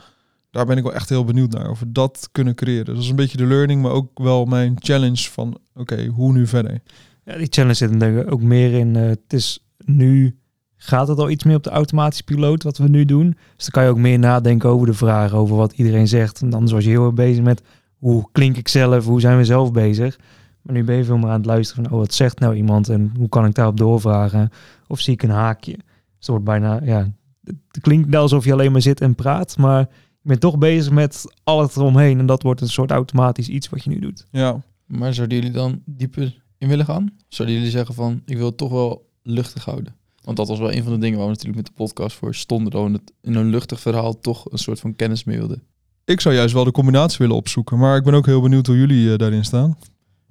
Daar 0.51 0.67
ben 0.67 0.77
ik 0.77 0.83
wel 0.83 0.95
echt 0.95 1.09
heel 1.09 1.25
benieuwd 1.25 1.53
naar, 1.53 1.71
of 1.71 1.81
we 1.81 1.93
dat 1.93 2.29
kunnen 2.33 2.55
creëren. 2.55 2.85
Dus 2.85 2.95
dat 2.95 3.03
is 3.03 3.11
een 3.11 3.17
beetje 3.17 3.37
de 3.37 3.47
learning, 3.47 3.83
maar 3.83 3.93
ook 3.93 4.19
wel 4.19 4.45
mijn 4.45 4.77
challenge 4.79 5.31
van, 5.31 5.59
oké, 5.75 6.07
hoe 6.07 6.33
nu 6.33 6.47
verder? 6.47 6.81
Ja, 7.25 7.37
die 7.37 7.47
challenge 7.51 7.75
zit 7.75 7.91
er 7.91 7.99
denk 7.99 8.19
ik 8.21 8.33
ook 8.33 8.43
meer 8.43 8.73
in. 8.73 8.97
eh, 8.97 9.03
het 9.03 9.33
is 9.33 9.65
nu 9.85 10.37
gaat 10.85 11.09
het 11.09 11.19
al 11.19 11.31
iets 11.31 11.45
meer 11.45 11.57
op 11.57 11.63
de 11.63 11.71
automatische 11.71 12.25
piloot 12.25 12.63
wat 12.63 12.79
we 12.79 12.89
nu 12.89 13.05
doen. 13.05 13.37
Dus 13.57 13.65
dan 13.65 13.71
kan 13.71 13.83
je 13.85 13.89
ook 13.89 13.97
meer 13.97 14.19
nadenken 14.19 14.69
over 14.69 14.87
de 14.87 14.95
vragen, 14.95 15.39
over 15.39 15.57
wat 15.57 15.73
iedereen 15.73 16.09
zegt. 16.09 16.41
En 16.41 16.51
dan 16.51 16.69
was 16.69 16.85
je 16.85 16.91
heel 16.91 17.05
erg 17.05 17.15
bezig 17.15 17.43
met 17.45 17.63
hoe 17.99 18.29
klink 18.33 18.57
ik 18.57 18.69
zelf, 18.69 19.05
hoe 19.05 19.21
zijn 19.21 19.37
we 19.37 19.45
zelf 19.45 19.73
bezig. 19.73 20.19
Maar 20.63 20.75
nu 20.75 20.85
ben 20.85 20.97
je 20.97 21.05
veel 21.05 21.17
meer 21.17 21.29
aan 21.29 21.37
het 21.37 21.47
luisteren 21.47 21.85
van, 21.85 21.93
oh, 21.93 21.99
wat 21.99 22.15
zegt 22.15 22.39
nou 22.39 22.55
iemand 22.55 22.89
en 22.89 23.13
hoe 23.17 23.29
kan 23.29 23.47
ik 23.47 23.55
daarop 23.55 23.77
doorvragen? 23.77 24.51
Of 24.87 25.01
zie 25.01 25.13
ik 25.13 25.23
een 25.23 25.31
haakje? 25.31 25.73
Dus 25.73 25.83
het 26.19 26.27
wordt 26.27 26.45
bijna, 26.45 26.81
ja, 26.85 27.13
het 27.45 27.81
klinkt 27.81 28.09
wel 28.09 28.23
alsof 28.23 28.45
je 28.45 28.53
alleen 28.53 28.73
maar 28.73 28.83
zit 28.83 29.01
en 29.01 29.15
praat, 29.15 29.57
maar 29.57 29.81
je 30.23 30.29
bent 30.29 30.41
toch 30.41 30.59
bezig 30.59 30.93
met 30.93 31.25
al 31.45 31.61
het 31.63 31.77
eromheen. 31.77 32.19
En 32.19 32.27
dat 32.27 32.43
wordt 32.43 32.61
een 32.61 32.69
soort 32.69 32.91
automatisch 32.91 33.49
iets 33.49 33.69
wat 33.69 33.85
je 33.85 33.91
nu 33.91 33.99
doet. 33.99 34.27
Ja, 34.31 34.61
Maar 34.87 35.15
zouden 35.15 35.37
jullie 35.37 35.53
dan 35.53 35.83
dieper 35.85 36.43
in 36.59 36.69
willen 36.69 36.87
gaan? 36.87 37.11
Zouden 37.29 37.57
jullie 37.57 37.71
zeggen 37.71 37.95
van, 37.95 38.23
ik 38.25 38.37
wil 38.37 38.47
het 38.47 38.57
toch 38.57 38.71
wel 38.71 39.11
luchtig 39.23 39.65
houden? 39.65 39.95
Want 40.23 40.37
dat 40.37 40.49
was 40.49 40.59
wel 40.59 40.73
een 40.73 40.83
van 40.83 40.93
de 40.93 40.99
dingen 40.99 41.17
waar 41.19 41.27
we 41.27 41.33
natuurlijk 41.33 41.57
met 41.57 41.67
de 41.67 41.83
podcast 41.83 42.17
voor 42.17 42.35
stonden. 42.35 42.73
Dat 42.73 42.85
we 42.85 42.93
het 42.93 43.13
in 43.21 43.35
een 43.35 43.51
luchtig 43.51 43.81
verhaal 43.81 44.19
toch 44.19 44.53
een 44.53 44.59
soort 44.59 44.81
van 44.81 44.97
kennis 44.97 45.25
mee 45.25 45.39
wilden. 45.39 45.63
ik 46.05 46.21
zou 46.21 46.35
juist 46.35 46.55
wel 46.55 46.65
de 46.65 46.71
combinatie 46.71 47.19
willen 47.19 47.37
opzoeken, 47.37 47.79
maar 47.79 47.97
ik 47.97 48.05
ben 48.05 48.15
ook 48.15 48.27
heel 48.27 48.41
benieuwd 48.41 48.67
hoe 48.67 48.79
jullie 48.79 49.13
eh, 49.13 49.19
daarin 49.19 49.45
staan. 49.45 49.79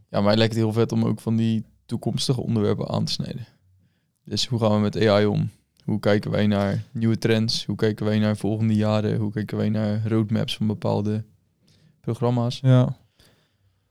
Ja, 0.09 0.21
mij 0.21 0.35
lijkt 0.35 0.53
het 0.53 0.63
heel 0.63 0.73
vet 0.73 0.91
om 0.91 1.03
ook 1.05 1.19
van 1.19 1.35
die 1.35 1.65
toekomstige 1.85 2.41
onderwerpen 2.41 2.89
aan 2.89 3.05
te 3.05 3.11
snijden. 3.11 3.47
Dus 4.25 4.47
hoe 4.47 4.59
gaan 4.59 4.71
we 4.71 4.79
met 4.79 5.07
AI 5.07 5.25
om? 5.25 5.49
Hoe 5.83 5.99
kijken 5.99 6.31
wij 6.31 6.47
naar 6.47 6.83
nieuwe 6.91 7.17
trends? 7.17 7.65
Hoe 7.65 7.75
kijken 7.75 8.05
wij 8.05 8.19
naar 8.19 8.37
volgende 8.37 8.75
jaren? 8.75 9.17
Hoe 9.17 9.31
kijken 9.31 9.57
wij 9.57 9.69
naar 9.69 10.07
roadmaps 10.07 10.55
van 10.57 10.67
bepaalde 10.67 11.23
programma's? 12.01 12.59
Ja, 12.61 12.95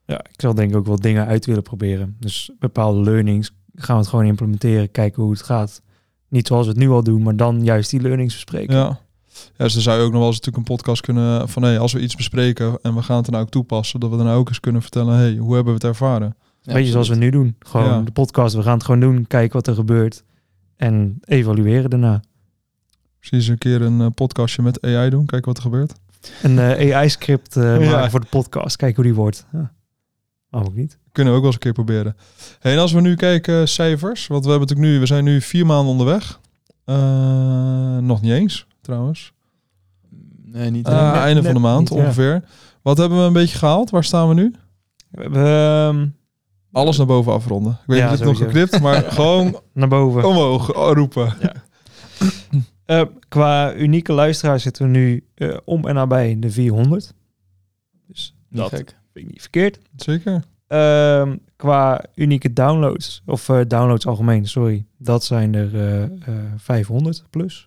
Ja, 0.07 0.19
ik 0.19 0.40
zal 0.40 0.54
denk 0.54 0.71
ik 0.71 0.76
ook 0.76 0.87
wel 0.87 1.00
dingen 1.00 1.26
uit 1.26 1.47
willen 1.47 1.62
proberen. 1.62 2.16
Dus 2.19 2.50
bepaalde 2.59 3.00
learnings 3.00 3.50
gaan 3.75 3.95
we 3.95 4.00
het 4.00 4.11
gewoon 4.11 4.26
implementeren, 4.26 4.90
kijken 4.90 5.23
hoe 5.23 5.33
het 5.33 5.42
gaat. 5.42 5.83
Niet 6.30 6.46
zoals 6.46 6.66
we 6.66 6.72
het 6.72 6.80
nu 6.80 6.88
al 6.88 7.02
doen, 7.02 7.22
maar 7.22 7.37
dan 7.37 7.64
juist 7.64 7.90
die 7.90 8.00
learnings 8.00 8.34
bespreken. 8.34 8.76
Ja. 8.76 8.99
Ja, 9.32 9.64
dus 9.64 9.72
dan 9.72 9.82
zou 9.82 9.99
je 9.99 10.04
ook 10.04 10.10
nog 10.10 10.18
wel 10.20 10.28
eens 10.28 10.38
natuurlijk 10.38 10.68
een 10.68 10.76
podcast 10.76 11.02
kunnen 11.02 11.49
van 11.49 11.62
hey, 11.62 11.78
als 11.78 11.92
we 11.92 12.00
iets 12.00 12.16
bespreken 12.16 12.78
en 12.82 12.94
we 12.94 13.02
gaan 13.02 13.16
het 13.16 13.26
er 13.26 13.32
nou 13.32 13.44
ook 13.44 13.50
toepassen, 13.50 14.00
dat 14.00 14.10
we 14.10 14.16
dan 14.16 14.28
ook 14.28 14.49
eens 14.49 14.60
kunnen 14.60 14.82
vertellen, 14.82 15.14
hey, 15.16 15.37
hoe 15.37 15.54
hebben 15.54 15.72
we 15.75 15.78
het 15.80 15.88
ervaren? 15.88 16.37
Ja, 16.62 16.72
Weet 16.72 16.84
je, 16.84 16.90
zoals 16.90 17.08
we 17.08 17.14
nu 17.14 17.30
doen. 17.30 17.56
Gewoon 17.58 17.87
Ja. 17.87 18.00
de 18.00 18.10
podcast, 18.10 18.54
we 18.54 18.62
gaan 18.62 18.75
het 18.75 18.84
gewoon 18.84 19.00
doen, 19.00 19.26
kijken 19.26 19.52
wat 19.56 19.66
er 19.66 19.75
gebeurt 19.75 20.22
en 20.76 21.18
evalueren 21.25 21.90
daarna. 21.90 22.20
Precies 23.18 23.46
een 23.49 23.58
keer 23.58 23.82
een 23.82 24.00
eh, 24.00 24.06
podcastje 24.14 24.62
met 24.62 24.82
AI 24.82 25.10
doen, 25.10 25.26
kijken 25.26 25.49
wat 25.49 25.56
er 25.56 25.62
gebeurt. 25.62 25.92
Een 26.42 26.58
eh, 26.58 26.96
AI-script 26.96 27.56
eh, 27.56 27.80
Ja. 27.84 27.90
maken 27.90 28.10
voor 28.10 28.20
de 28.20 28.26
podcast, 28.30 28.76
kijken 28.76 28.96
hoe 28.96 29.04
die 29.12 29.14
wordt. 29.20 29.46
Ja. 29.52 29.72
Waarom 30.50 30.71
ook 30.71 30.76
niet? 30.76 30.99
Kunnen 31.12 31.33
we 31.33 31.38
ook 31.38 31.45
wel 31.45 31.52
eens 31.54 31.64
een 31.66 31.73
keer 31.73 31.85
proberen. 31.85 32.16
Hey, 32.59 32.73
en 32.73 32.78
als 32.78 32.92
we 32.92 33.00
nu 33.00 33.14
kijken, 33.14 33.69
cijfers, 33.69 34.26
want 34.26 34.45
we 34.45 34.50
hebben 34.50 34.69
natuurlijk 34.69 34.95
nu, 34.95 35.00
we 35.00 35.07
zijn 35.07 35.25
nu 35.25 35.40
vier 35.40 35.66
maanden 35.66 35.90
onderweg. 35.90 36.40
Eh, 36.85 37.97
nog 37.99 38.21
niet 38.21 38.33
eens, 38.33 38.66
trouwens. 38.80 39.33
Nee, 40.45 40.71
niet. 40.71 40.87
Net- 40.87 40.95
einde 41.14 41.42
van 41.42 41.54
de 41.54 41.61
maand 41.61 41.90
niet, 41.90 41.99
ja. 41.99 42.04
ongeveer. 42.04 42.45
Wat 42.83 42.99
hebben 42.99 43.19
we 43.19 43.25
een 43.25 43.33
beetje 43.33 43.59
gehaald? 43.59 43.90
Waar 43.90 44.04
staan 44.04 44.28
we 44.28 44.35
nu? 44.35 44.54
We 45.11 45.23
hebben 45.23 45.45
ehm, 45.47 46.09
Alles 46.73 46.97
naar 46.97 47.07
boven 47.07 47.33
afronden. 47.33 47.73
Ik 47.73 47.78
weet 47.87 47.99
Ja, 47.99 48.11
niet 48.11 48.12
of 48.12 48.19
dit 48.19 48.26
nog 48.28 48.38
geknipt, 48.38 48.80
maar 48.80 49.02
gewoon 49.12 49.61
naar 49.73 49.88
boven. 49.88 50.25
omhoog 50.25 50.71
eh, 50.73 50.90
roepen. 50.92 51.35
Eh, 52.85 53.02
qua 53.28 53.75
unieke 53.75 54.12
luisteraars 54.12 54.62
zitten 54.62 54.85
we 54.85 54.90
nu 54.99 55.25
eh, 55.35 55.57
om 55.64 55.87
en 55.87 55.95
nabij 55.95 56.37
de 56.38 56.50
400. 56.50 57.14
Dus 58.07 58.35
dat 58.49 58.69
gek. 58.69 58.99
Vind 59.12 59.26
ik 59.26 59.33
niet 59.33 59.40
verkeerd. 59.40 59.79
Zeker. 59.97 60.43
Ehm, 60.67 61.37
qua 61.57 62.05
unieke 62.14 62.52
downloads, 62.52 63.23
of 63.26 63.49
eh, 63.49 63.61
downloads 63.67 64.07
algemeen, 64.07 64.47
sorry, 64.47 64.85
dat 64.97 65.25
zijn 65.25 65.55
er 65.55 65.75
eh, 65.75 66.02
eh, 66.02 66.45
500 66.57 67.25
plus. 67.31 67.67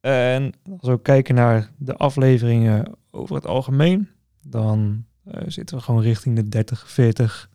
En 0.00 0.52
als 0.70 0.80
we 0.80 0.90
ook 0.90 1.02
kijken 1.02 1.34
naar 1.34 1.70
de 1.76 1.96
afleveringen 1.96 2.92
over 3.10 3.34
het 3.34 3.46
algemeen, 3.46 4.08
dan 4.42 5.04
eh, 5.24 5.42
zitten 5.46 5.76
we 5.76 5.82
gewoon 5.82 6.02
richting 6.02 6.36
de 6.36 6.48
30, 6.48 6.90
40 6.90 7.50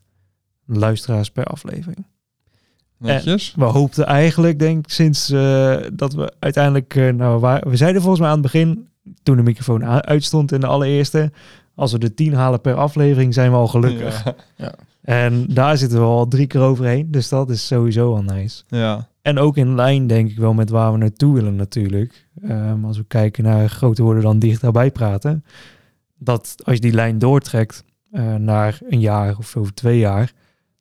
luisteraars 0.66 1.30
per 1.30 1.44
aflevering. 1.44 2.06
Netjes. 2.98 3.54
We 3.56 3.64
hoopten 3.64 4.06
eigenlijk, 4.06 4.58
denk 4.58 4.84
ik, 4.84 4.92
sinds 4.92 5.30
eh, 5.30 5.76
dat 5.92 6.12
we 6.12 6.32
uiteindelijk, 6.38 6.94
eh, 6.94 7.08
nou, 7.08 7.40
waar, 7.40 7.68
we 7.68 7.76
zeiden 7.76 8.00
volgens 8.00 8.20
mij 8.20 8.30
aan 8.30 8.42
het 8.42 8.52
begin, 8.52 8.88
toen 9.22 9.36
de 9.36 9.42
microfoon 9.42 9.84
uitstond 9.84 10.52
in 10.52 10.60
de 10.60 10.66
allereerste, 10.66 11.32
als 11.74 11.92
we 11.92 11.98
de 11.98 12.14
10 12.14 12.34
halen 12.34 12.60
per 12.60 12.74
aflevering, 12.74 13.34
zijn 13.34 13.50
we 13.50 13.56
al 13.56 13.68
gelukkig. 13.68 14.24
Ja. 14.56 14.74
En 15.02 15.46
daar 15.48 15.78
zitten 15.78 15.98
we 15.98 16.04
al 16.04 16.28
drie 16.28 16.46
keer 16.46 16.60
overheen. 16.60 17.10
Dus 17.10 17.28
dat 17.28 17.50
is 17.50 17.66
sowieso 17.66 18.14
al 18.14 18.22
nice. 18.22 18.62
ja. 18.68 19.10
En 19.22 19.38
ook 19.38 19.56
in 19.56 19.74
lijn 19.74 20.06
denk 20.06 20.30
ik 20.30 20.38
wel 20.38 20.54
met 20.54 20.70
waar 20.70 20.92
we 20.92 20.98
naartoe 20.98 21.34
willen 21.34 21.56
natuurlijk. 21.56 22.28
Ehm, 22.42 22.84
als 22.84 22.96
we 22.96 23.04
kijken 23.04 23.44
naar 23.44 23.68
groter 23.68 24.04
worden 24.04 24.22
dan 24.22 24.38
dichterbij 24.38 24.90
praten. 24.90 25.44
Dat 26.18 26.54
als 26.64 26.74
je 26.74 26.80
die 26.80 26.92
lijn 26.92 27.18
doortrekt 27.18 27.84
eh, 28.10 28.34
naar 28.34 28.78
een 28.88 29.00
jaar 29.00 29.38
of 29.38 29.56
over 29.56 29.74
twee 29.74 29.98
jaar. 29.98 30.32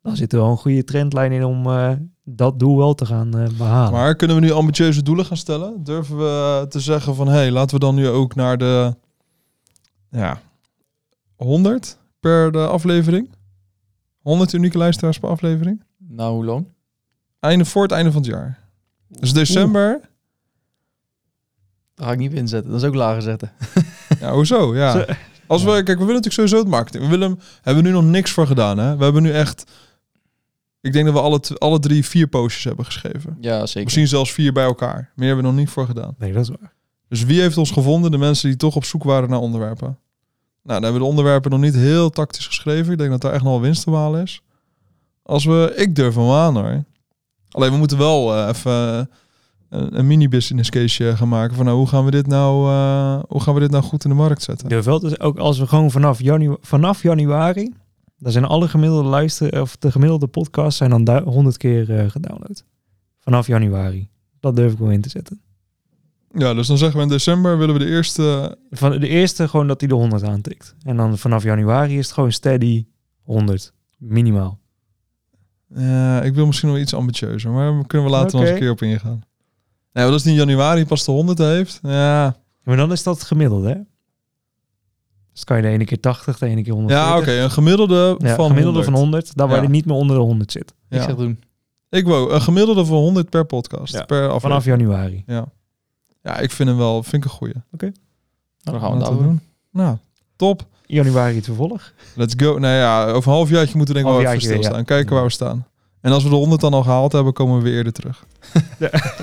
Dan 0.02 0.16
zit 0.16 0.34
er 0.34 0.40
wel 0.40 0.50
een 0.50 0.58
goede 0.58 0.84
trendlijn 0.84 1.32
in 1.32 1.44
om 1.44 1.66
eh, 1.68 1.92
dat 2.24 2.60
doel 2.60 2.78
wel 2.78 2.94
te 2.94 3.06
gaan 3.06 3.38
eh, 3.38 3.48
behalen. 3.58 3.92
Maar 3.92 4.16
kunnen 4.16 4.36
we 4.36 4.42
nu 4.42 4.52
ambitieuze 4.52 5.04
doelen 5.04 5.26
gaan 5.26 5.38
stellen? 5.38 5.84
Durven 5.84 6.18
we 6.18 6.66
te 6.70 6.80
zeggen 6.80 7.16
van, 7.16 7.28
hé, 7.28 7.34
hey, 7.34 7.52
laten 7.52 7.74
we 7.74 7.86
dan 7.86 7.96
nu 7.96 8.08
ook 8.08 8.36
naar 8.36 8.58
de 8.58 8.96
ja, 10.10 10.42
100 11.44 11.98
per 12.20 12.52
de 12.52 12.68
aflevering? 12.68 13.30
100 14.22 14.54
unieke 14.54 14.78
luisteraars 14.78 15.20
per 15.20 15.30
aflevering? 15.30 15.84
Nou, 15.98 16.34
hoe 16.34 16.46
lang? 16.46 16.68
Einde 17.40 17.66
voor 17.66 17.82
het 17.84 17.92
einde 17.92 18.12
van 18.12 18.22
het 18.22 18.32
jaar. 18.32 18.60
Dus 19.08 19.34
december. 19.34 20.00
Daar 21.96 22.06
ga 22.08 22.12
ik 22.14 22.20
niet 22.20 22.32
op 22.32 22.38
inzetten. 22.38 22.72
Dat 22.72 22.82
is 22.82 22.88
ook 22.88 22.96
lager 22.96 23.22
zetten. 23.22 23.52
Ja, 24.20 24.34
hoezo? 24.34 24.76
Ja. 24.76 25.06
Als 25.48 25.64
we, 25.64 25.70
kijk, 25.72 25.88
we 25.88 25.94
willen 26.06 26.08
natuurlijk 26.22 26.34
sowieso 26.34 26.58
het 26.58 26.68
marketing. 26.68 27.04
We 27.04 27.10
willen, 27.10 27.30
hem- 27.30 27.40
hebben 27.62 27.84
we 27.84 27.90
nu 27.90 27.96
nog 27.96 28.04
niks 28.06 28.32
voor 28.32 28.48
gedaan. 28.48 28.78
Hè? 28.78 28.98
We 28.98 29.04
hebben 29.04 29.24
nu 29.24 29.32
echt, 29.32 29.72
ik 30.82 30.94
denk 30.94 31.06
dat 31.06 31.14
we 31.14 31.20
alle, 31.22 31.42
alle 31.58 31.80
drie 31.80 32.06
vier 32.06 32.28
postjes 32.28 32.64
hebben 32.64 32.86
geschreven. 32.86 33.38
Ja, 33.40 33.66
zeker. 33.66 33.84
Misschien 33.84 34.08
zelfs 34.08 34.32
vier 34.32 34.54
bij 34.54 34.64
elkaar. 34.64 35.12
Meer 35.16 35.28
hebben 35.28 35.46
we 35.46 35.52
nog 35.52 35.60
niet 35.60 35.70
voor 35.70 35.86
gedaan. 35.86 36.16
Nee, 36.18 36.34
dat 36.34 36.42
is 36.44 36.50
waar. 36.50 36.74
Dus 37.08 37.24
wie 37.24 37.42
heeft 37.42 37.58
ons 37.58 37.72
gevonden? 37.72 38.12
De 38.12 38.18
mensen 38.18 38.48
die 38.50 38.58
toch 38.58 38.76
op 38.76 38.86
zoek 38.86 39.04
waren 39.04 39.30
naar 39.30 39.40
onderwerpen. 39.40 39.98
Nou, 40.64 40.74
dan 40.82 40.84
hebben 40.84 41.02
de 41.02 41.08
onderwerpen 41.08 41.52
nog 41.52 41.60
niet 41.60 41.76
heel 41.76 42.10
tactisch 42.10 42.48
geschreven. 42.48 42.92
Ik 42.92 42.98
denk 42.98 43.10
dat 43.12 43.22
daar 43.22 43.34
echt 43.34 43.44
nog 43.44 43.52
wel 43.52 43.62
winst 43.62 43.84
te 43.84 43.90
behalen 43.90 44.22
is. 44.22 44.42
Als 45.24 45.46
we, 45.46 45.74
ik 45.76 45.96
durf 45.96 46.16
hem 46.16 46.30
aan 46.30 46.56
hoor. 46.58 46.84
Alleen 47.52 47.72
we 47.72 47.78
moeten 47.78 47.98
wel 47.98 48.36
eh, 48.36 48.48
even 48.48 48.72
eh, 48.72 49.06
een, 49.70 49.98
een 50.00 50.08
mini 50.08 50.28
business 50.30 50.70
case 50.70 51.16
gaan 51.18 51.28
maken 51.30 51.56
van 51.56 51.66
nou, 51.66 51.78
hoe 51.78 51.88
gaan 51.88 52.06
we 52.06 52.12
dit 52.12 52.28
nou, 52.28 52.70
eh, 52.70 53.24
hoe 53.28 53.42
gaan 53.42 53.54
we 53.54 53.60
dit 53.60 53.72
nou 53.72 53.84
goed 53.84 54.04
in 54.04 54.10
de 54.10 54.16
markt 54.16 54.42
zetten? 54.42 54.70
De 54.70 54.84
veld 54.84 55.04
is 55.04 55.20
ook 55.20 55.38
als 55.38 55.60
we 55.60 55.68
gewoon 55.68 55.92
vanaf, 55.92 56.22
janu 56.22 56.56
vanaf 56.62 57.02
januari, 57.04 57.74
dan 58.18 58.32
zijn 58.32 58.46
alle 58.46 58.68
gemiddelde 58.68 59.10
luister 59.10 59.62
of 59.62 59.78
de 59.78 59.92
gemiddelde 59.92 60.28
podcasts 60.28 60.78
zijn 60.78 60.90
dan 60.90 61.04
du- 61.04 61.22
100 61.24 61.58
keer 61.58 61.98
eh, 62.00 62.10
gedownload. 62.10 62.64
Vanaf 63.20 63.48
januari. 63.48 64.10
Dat 64.40 64.56
durf 64.56 64.72
ik 64.72 64.78
wel 64.78 64.90
in 64.90 65.02
te 65.02 65.10
zetten. 65.10 65.42
Ja, 66.34 66.54
dus 66.54 66.68
dan 66.68 66.78
zeggen 66.78 66.98
we 66.98 67.04
in 67.04 67.10
december 67.12 67.58
willen 67.58 67.74
we 67.78 67.80
de 67.86 67.90
eerste. 67.90 68.58
Van 68.72 68.92
de 69.00 69.08
eerste 69.08 69.48
gewoon 69.48 69.68
dat 69.68 69.80
hij 69.80 69.90
de 69.90 69.96
100 69.96 70.24
aantikt. 70.24 70.76
En 70.84 70.98
dan 70.98 71.18
vanaf 71.18 71.44
januari 71.44 71.98
is 71.98 72.06
het 72.06 72.14
gewoon 72.14 72.32
steady 72.32 72.86
100. 73.24 73.74
Minimaal. 73.98 74.60
Ja, 75.76 76.22
ik 76.22 76.34
wil 76.34 76.46
misschien 76.46 76.70
nog 76.70 76.78
iets 76.78 76.94
ambitieuzer, 76.94 77.52
maar 77.52 77.72
daar 77.72 77.86
kunnen 77.88 78.08
we 78.08 78.14
later 78.14 78.32
nog 78.32 78.42
eens 78.42 78.52
een 78.52 78.60
keer 78.60 78.72
op 78.72 78.82
ingaan. 78.82 79.22
Nee, 79.94 80.04
want 80.04 80.14
als 80.14 80.24
die 80.24 80.32
in 80.32 80.38
januari 80.38 80.86
pas 80.86 81.06
de 81.06 81.12
100 81.12 81.38
heeft, 81.38 81.80
ja. 81.84 82.36
Maar 82.64 82.78
dan 82.78 82.92
is 82.92 83.04
dat 83.04 83.16
het 83.16 83.24
gemiddelde, 83.28 83.70
hè? 83.70 83.76
Dus 85.34 85.44
kan 85.44 85.58
je 85.58 85.64
de 85.64 85.70
ene 85.70 85.86
keer 85.86 86.00
80, 86.00 86.38
de 86.38 86.46
ene 86.46 86.64
keer 86.64 86.74
100. 86.74 86.94
Ja, 86.94 87.18
oké, 87.18 87.32
een 87.32 87.52
gemiddelde 87.52 88.16
Ja, 88.18 88.36
van 88.36 88.48
gemiddelde 88.48 88.64
100. 88.80 88.86
van 88.86 88.94
100, 88.94 89.36
daar 89.36 89.48
waar 89.48 89.56
Ja. 89.56 89.62
hij 89.64 89.72
niet 89.72 89.86
meer 89.86 89.96
onder 89.96 90.16
de 90.16 90.22
100 90.22 90.52
zit. 90.52 90.74
Ik 90.90 91.02
zeg 91.02 91.16
doen. 91.16 91.40
Ik 91.90 92.06
wou 92.06 92.32
een 92.34 92.42
gemiddelde 92.42 92.86
van 92.86 92.98
100 92.98 93.30
per 93.30 93.46
podcast, 93.46 93.94
Ja, 93.94 94.04
per 94.06 94.18
aflevering. 94.18 94.42
Vanaf 94.42 94.66
januari. 94.66 95.24
Ja. 95.28 95.46
Ja, 96.24 96.38
ik 96.38 96.52
vind 96.52 96.70
hem 96.70 96.78
wel, 96.78 97.04
vind 97.04 97.26
ik 97.26 97.32
een 97.32 97.38
goeie. 97.38 97.54
Nou, 97.78 97.92
dan 98.62 98.80
gaan 98.80 98.98
we 98.98 99.04
daar 99.04 99.18
doen. 99.18 99.42
Nou, 99.72 99.98
top. 100.36 100.66
januari 100.86 101.36
het 101.36 101.46
vervolg. 101.46 101.92
Let's 102.16 102.34
go. 102.38 102.58
Nou 102.58 102.76
ja, 102.76 103.06
over 103.06 103.30
een 103.32 103.38
half 103.38 103.50
jaartje 103.50 103.78
moeten 103.78 103.96
we 103.96 104.02
denk 104.02 104.14
ik 104.14 104.20
wel 104.20 104.22
even 104.22 104.32
Halfjaartje 104.32 104.48
stilstaan. 104.48 104.78
ja. 104.78 104.84
Kijken 104.84 105.16
waar 105.16 105.24
we 105.24 105.30
staan. 105.30 105.66
En 106.02 106.12
als 106.12 106.24
we 106.24 106.30
de 106.30 106.36
100 106.36 106.62
dan 106.62 106.74
al 106.74 106.84
gehaald 106.84 107.12
hebben, 107.12 107.34
komen 107.34 107.58
we 107.58 107.64
weer 107.64 107.74
eerder 107.74 107.94
terug. 107.94 108.26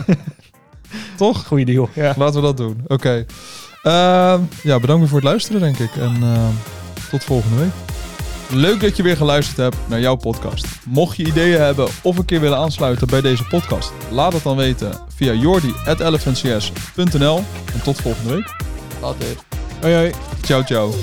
Toch? 1.16 1.46
Goeie 1.46 1.64
deal. 1.64 1.88
Ja. 1.94 2.14
Laten 2.16 2.34
we 2.40 2.46
dat 2.46 2.56
doen. 2.56 2.80
Oké. 2.86 3.26
Ehm, 3.82 4.40
ja, 4.62 4.80
bedankt 4.80 4.98
weer 5.00 5.08
voor 5.08 5.18
het 5.18 5.28
luisteren, 5.28 5.60
denk 5.60 5.78
ik. 5.78 5.96
En 5.96 6.22
ehm, 6.22 6.52
tot 7.10 7.24
volgende 7.24 7.56
week. 7.56 7.87
Leuk 8.50 8.80
dat 8.80 8.96
je 8.96 9.02
weer 9.02 9.16
geluisterd 9.16 9.56
hebt 9.56 9.76
naar 9.88 10.00
jouw 10.00 10.14
podcast. 10.14 10.66
Mocht 10.84 11.16
je 11.16 11.26
ideeën 11.26 11.60
hebben 11.60 11.88
of 12.02 12.18
een 12.18 12.24
keer 12.24 12.40
willen 12.40 12.58
aansluiten 12.58 13.06
bij 13.06 13.20
deze 13.20 13.44
podcast, 13.44 13.92
laat 14.10 14.32
het 14.32 14.42
dan 14.42 14.56
weten 14.56 15.00
via 15.14 15.32
jordi.elephantcs.nl. 15.32 17.44
En 17.72 17.82
tot 17.82 18.00
volgende 18.00 18.34
week. 18.34 18.56
Later. 19.00 19.26
Hoi 19.80 19.94
hoi. 19.94 20.12
Ciao, 20.42 20.62
ciao. 20.62 20.94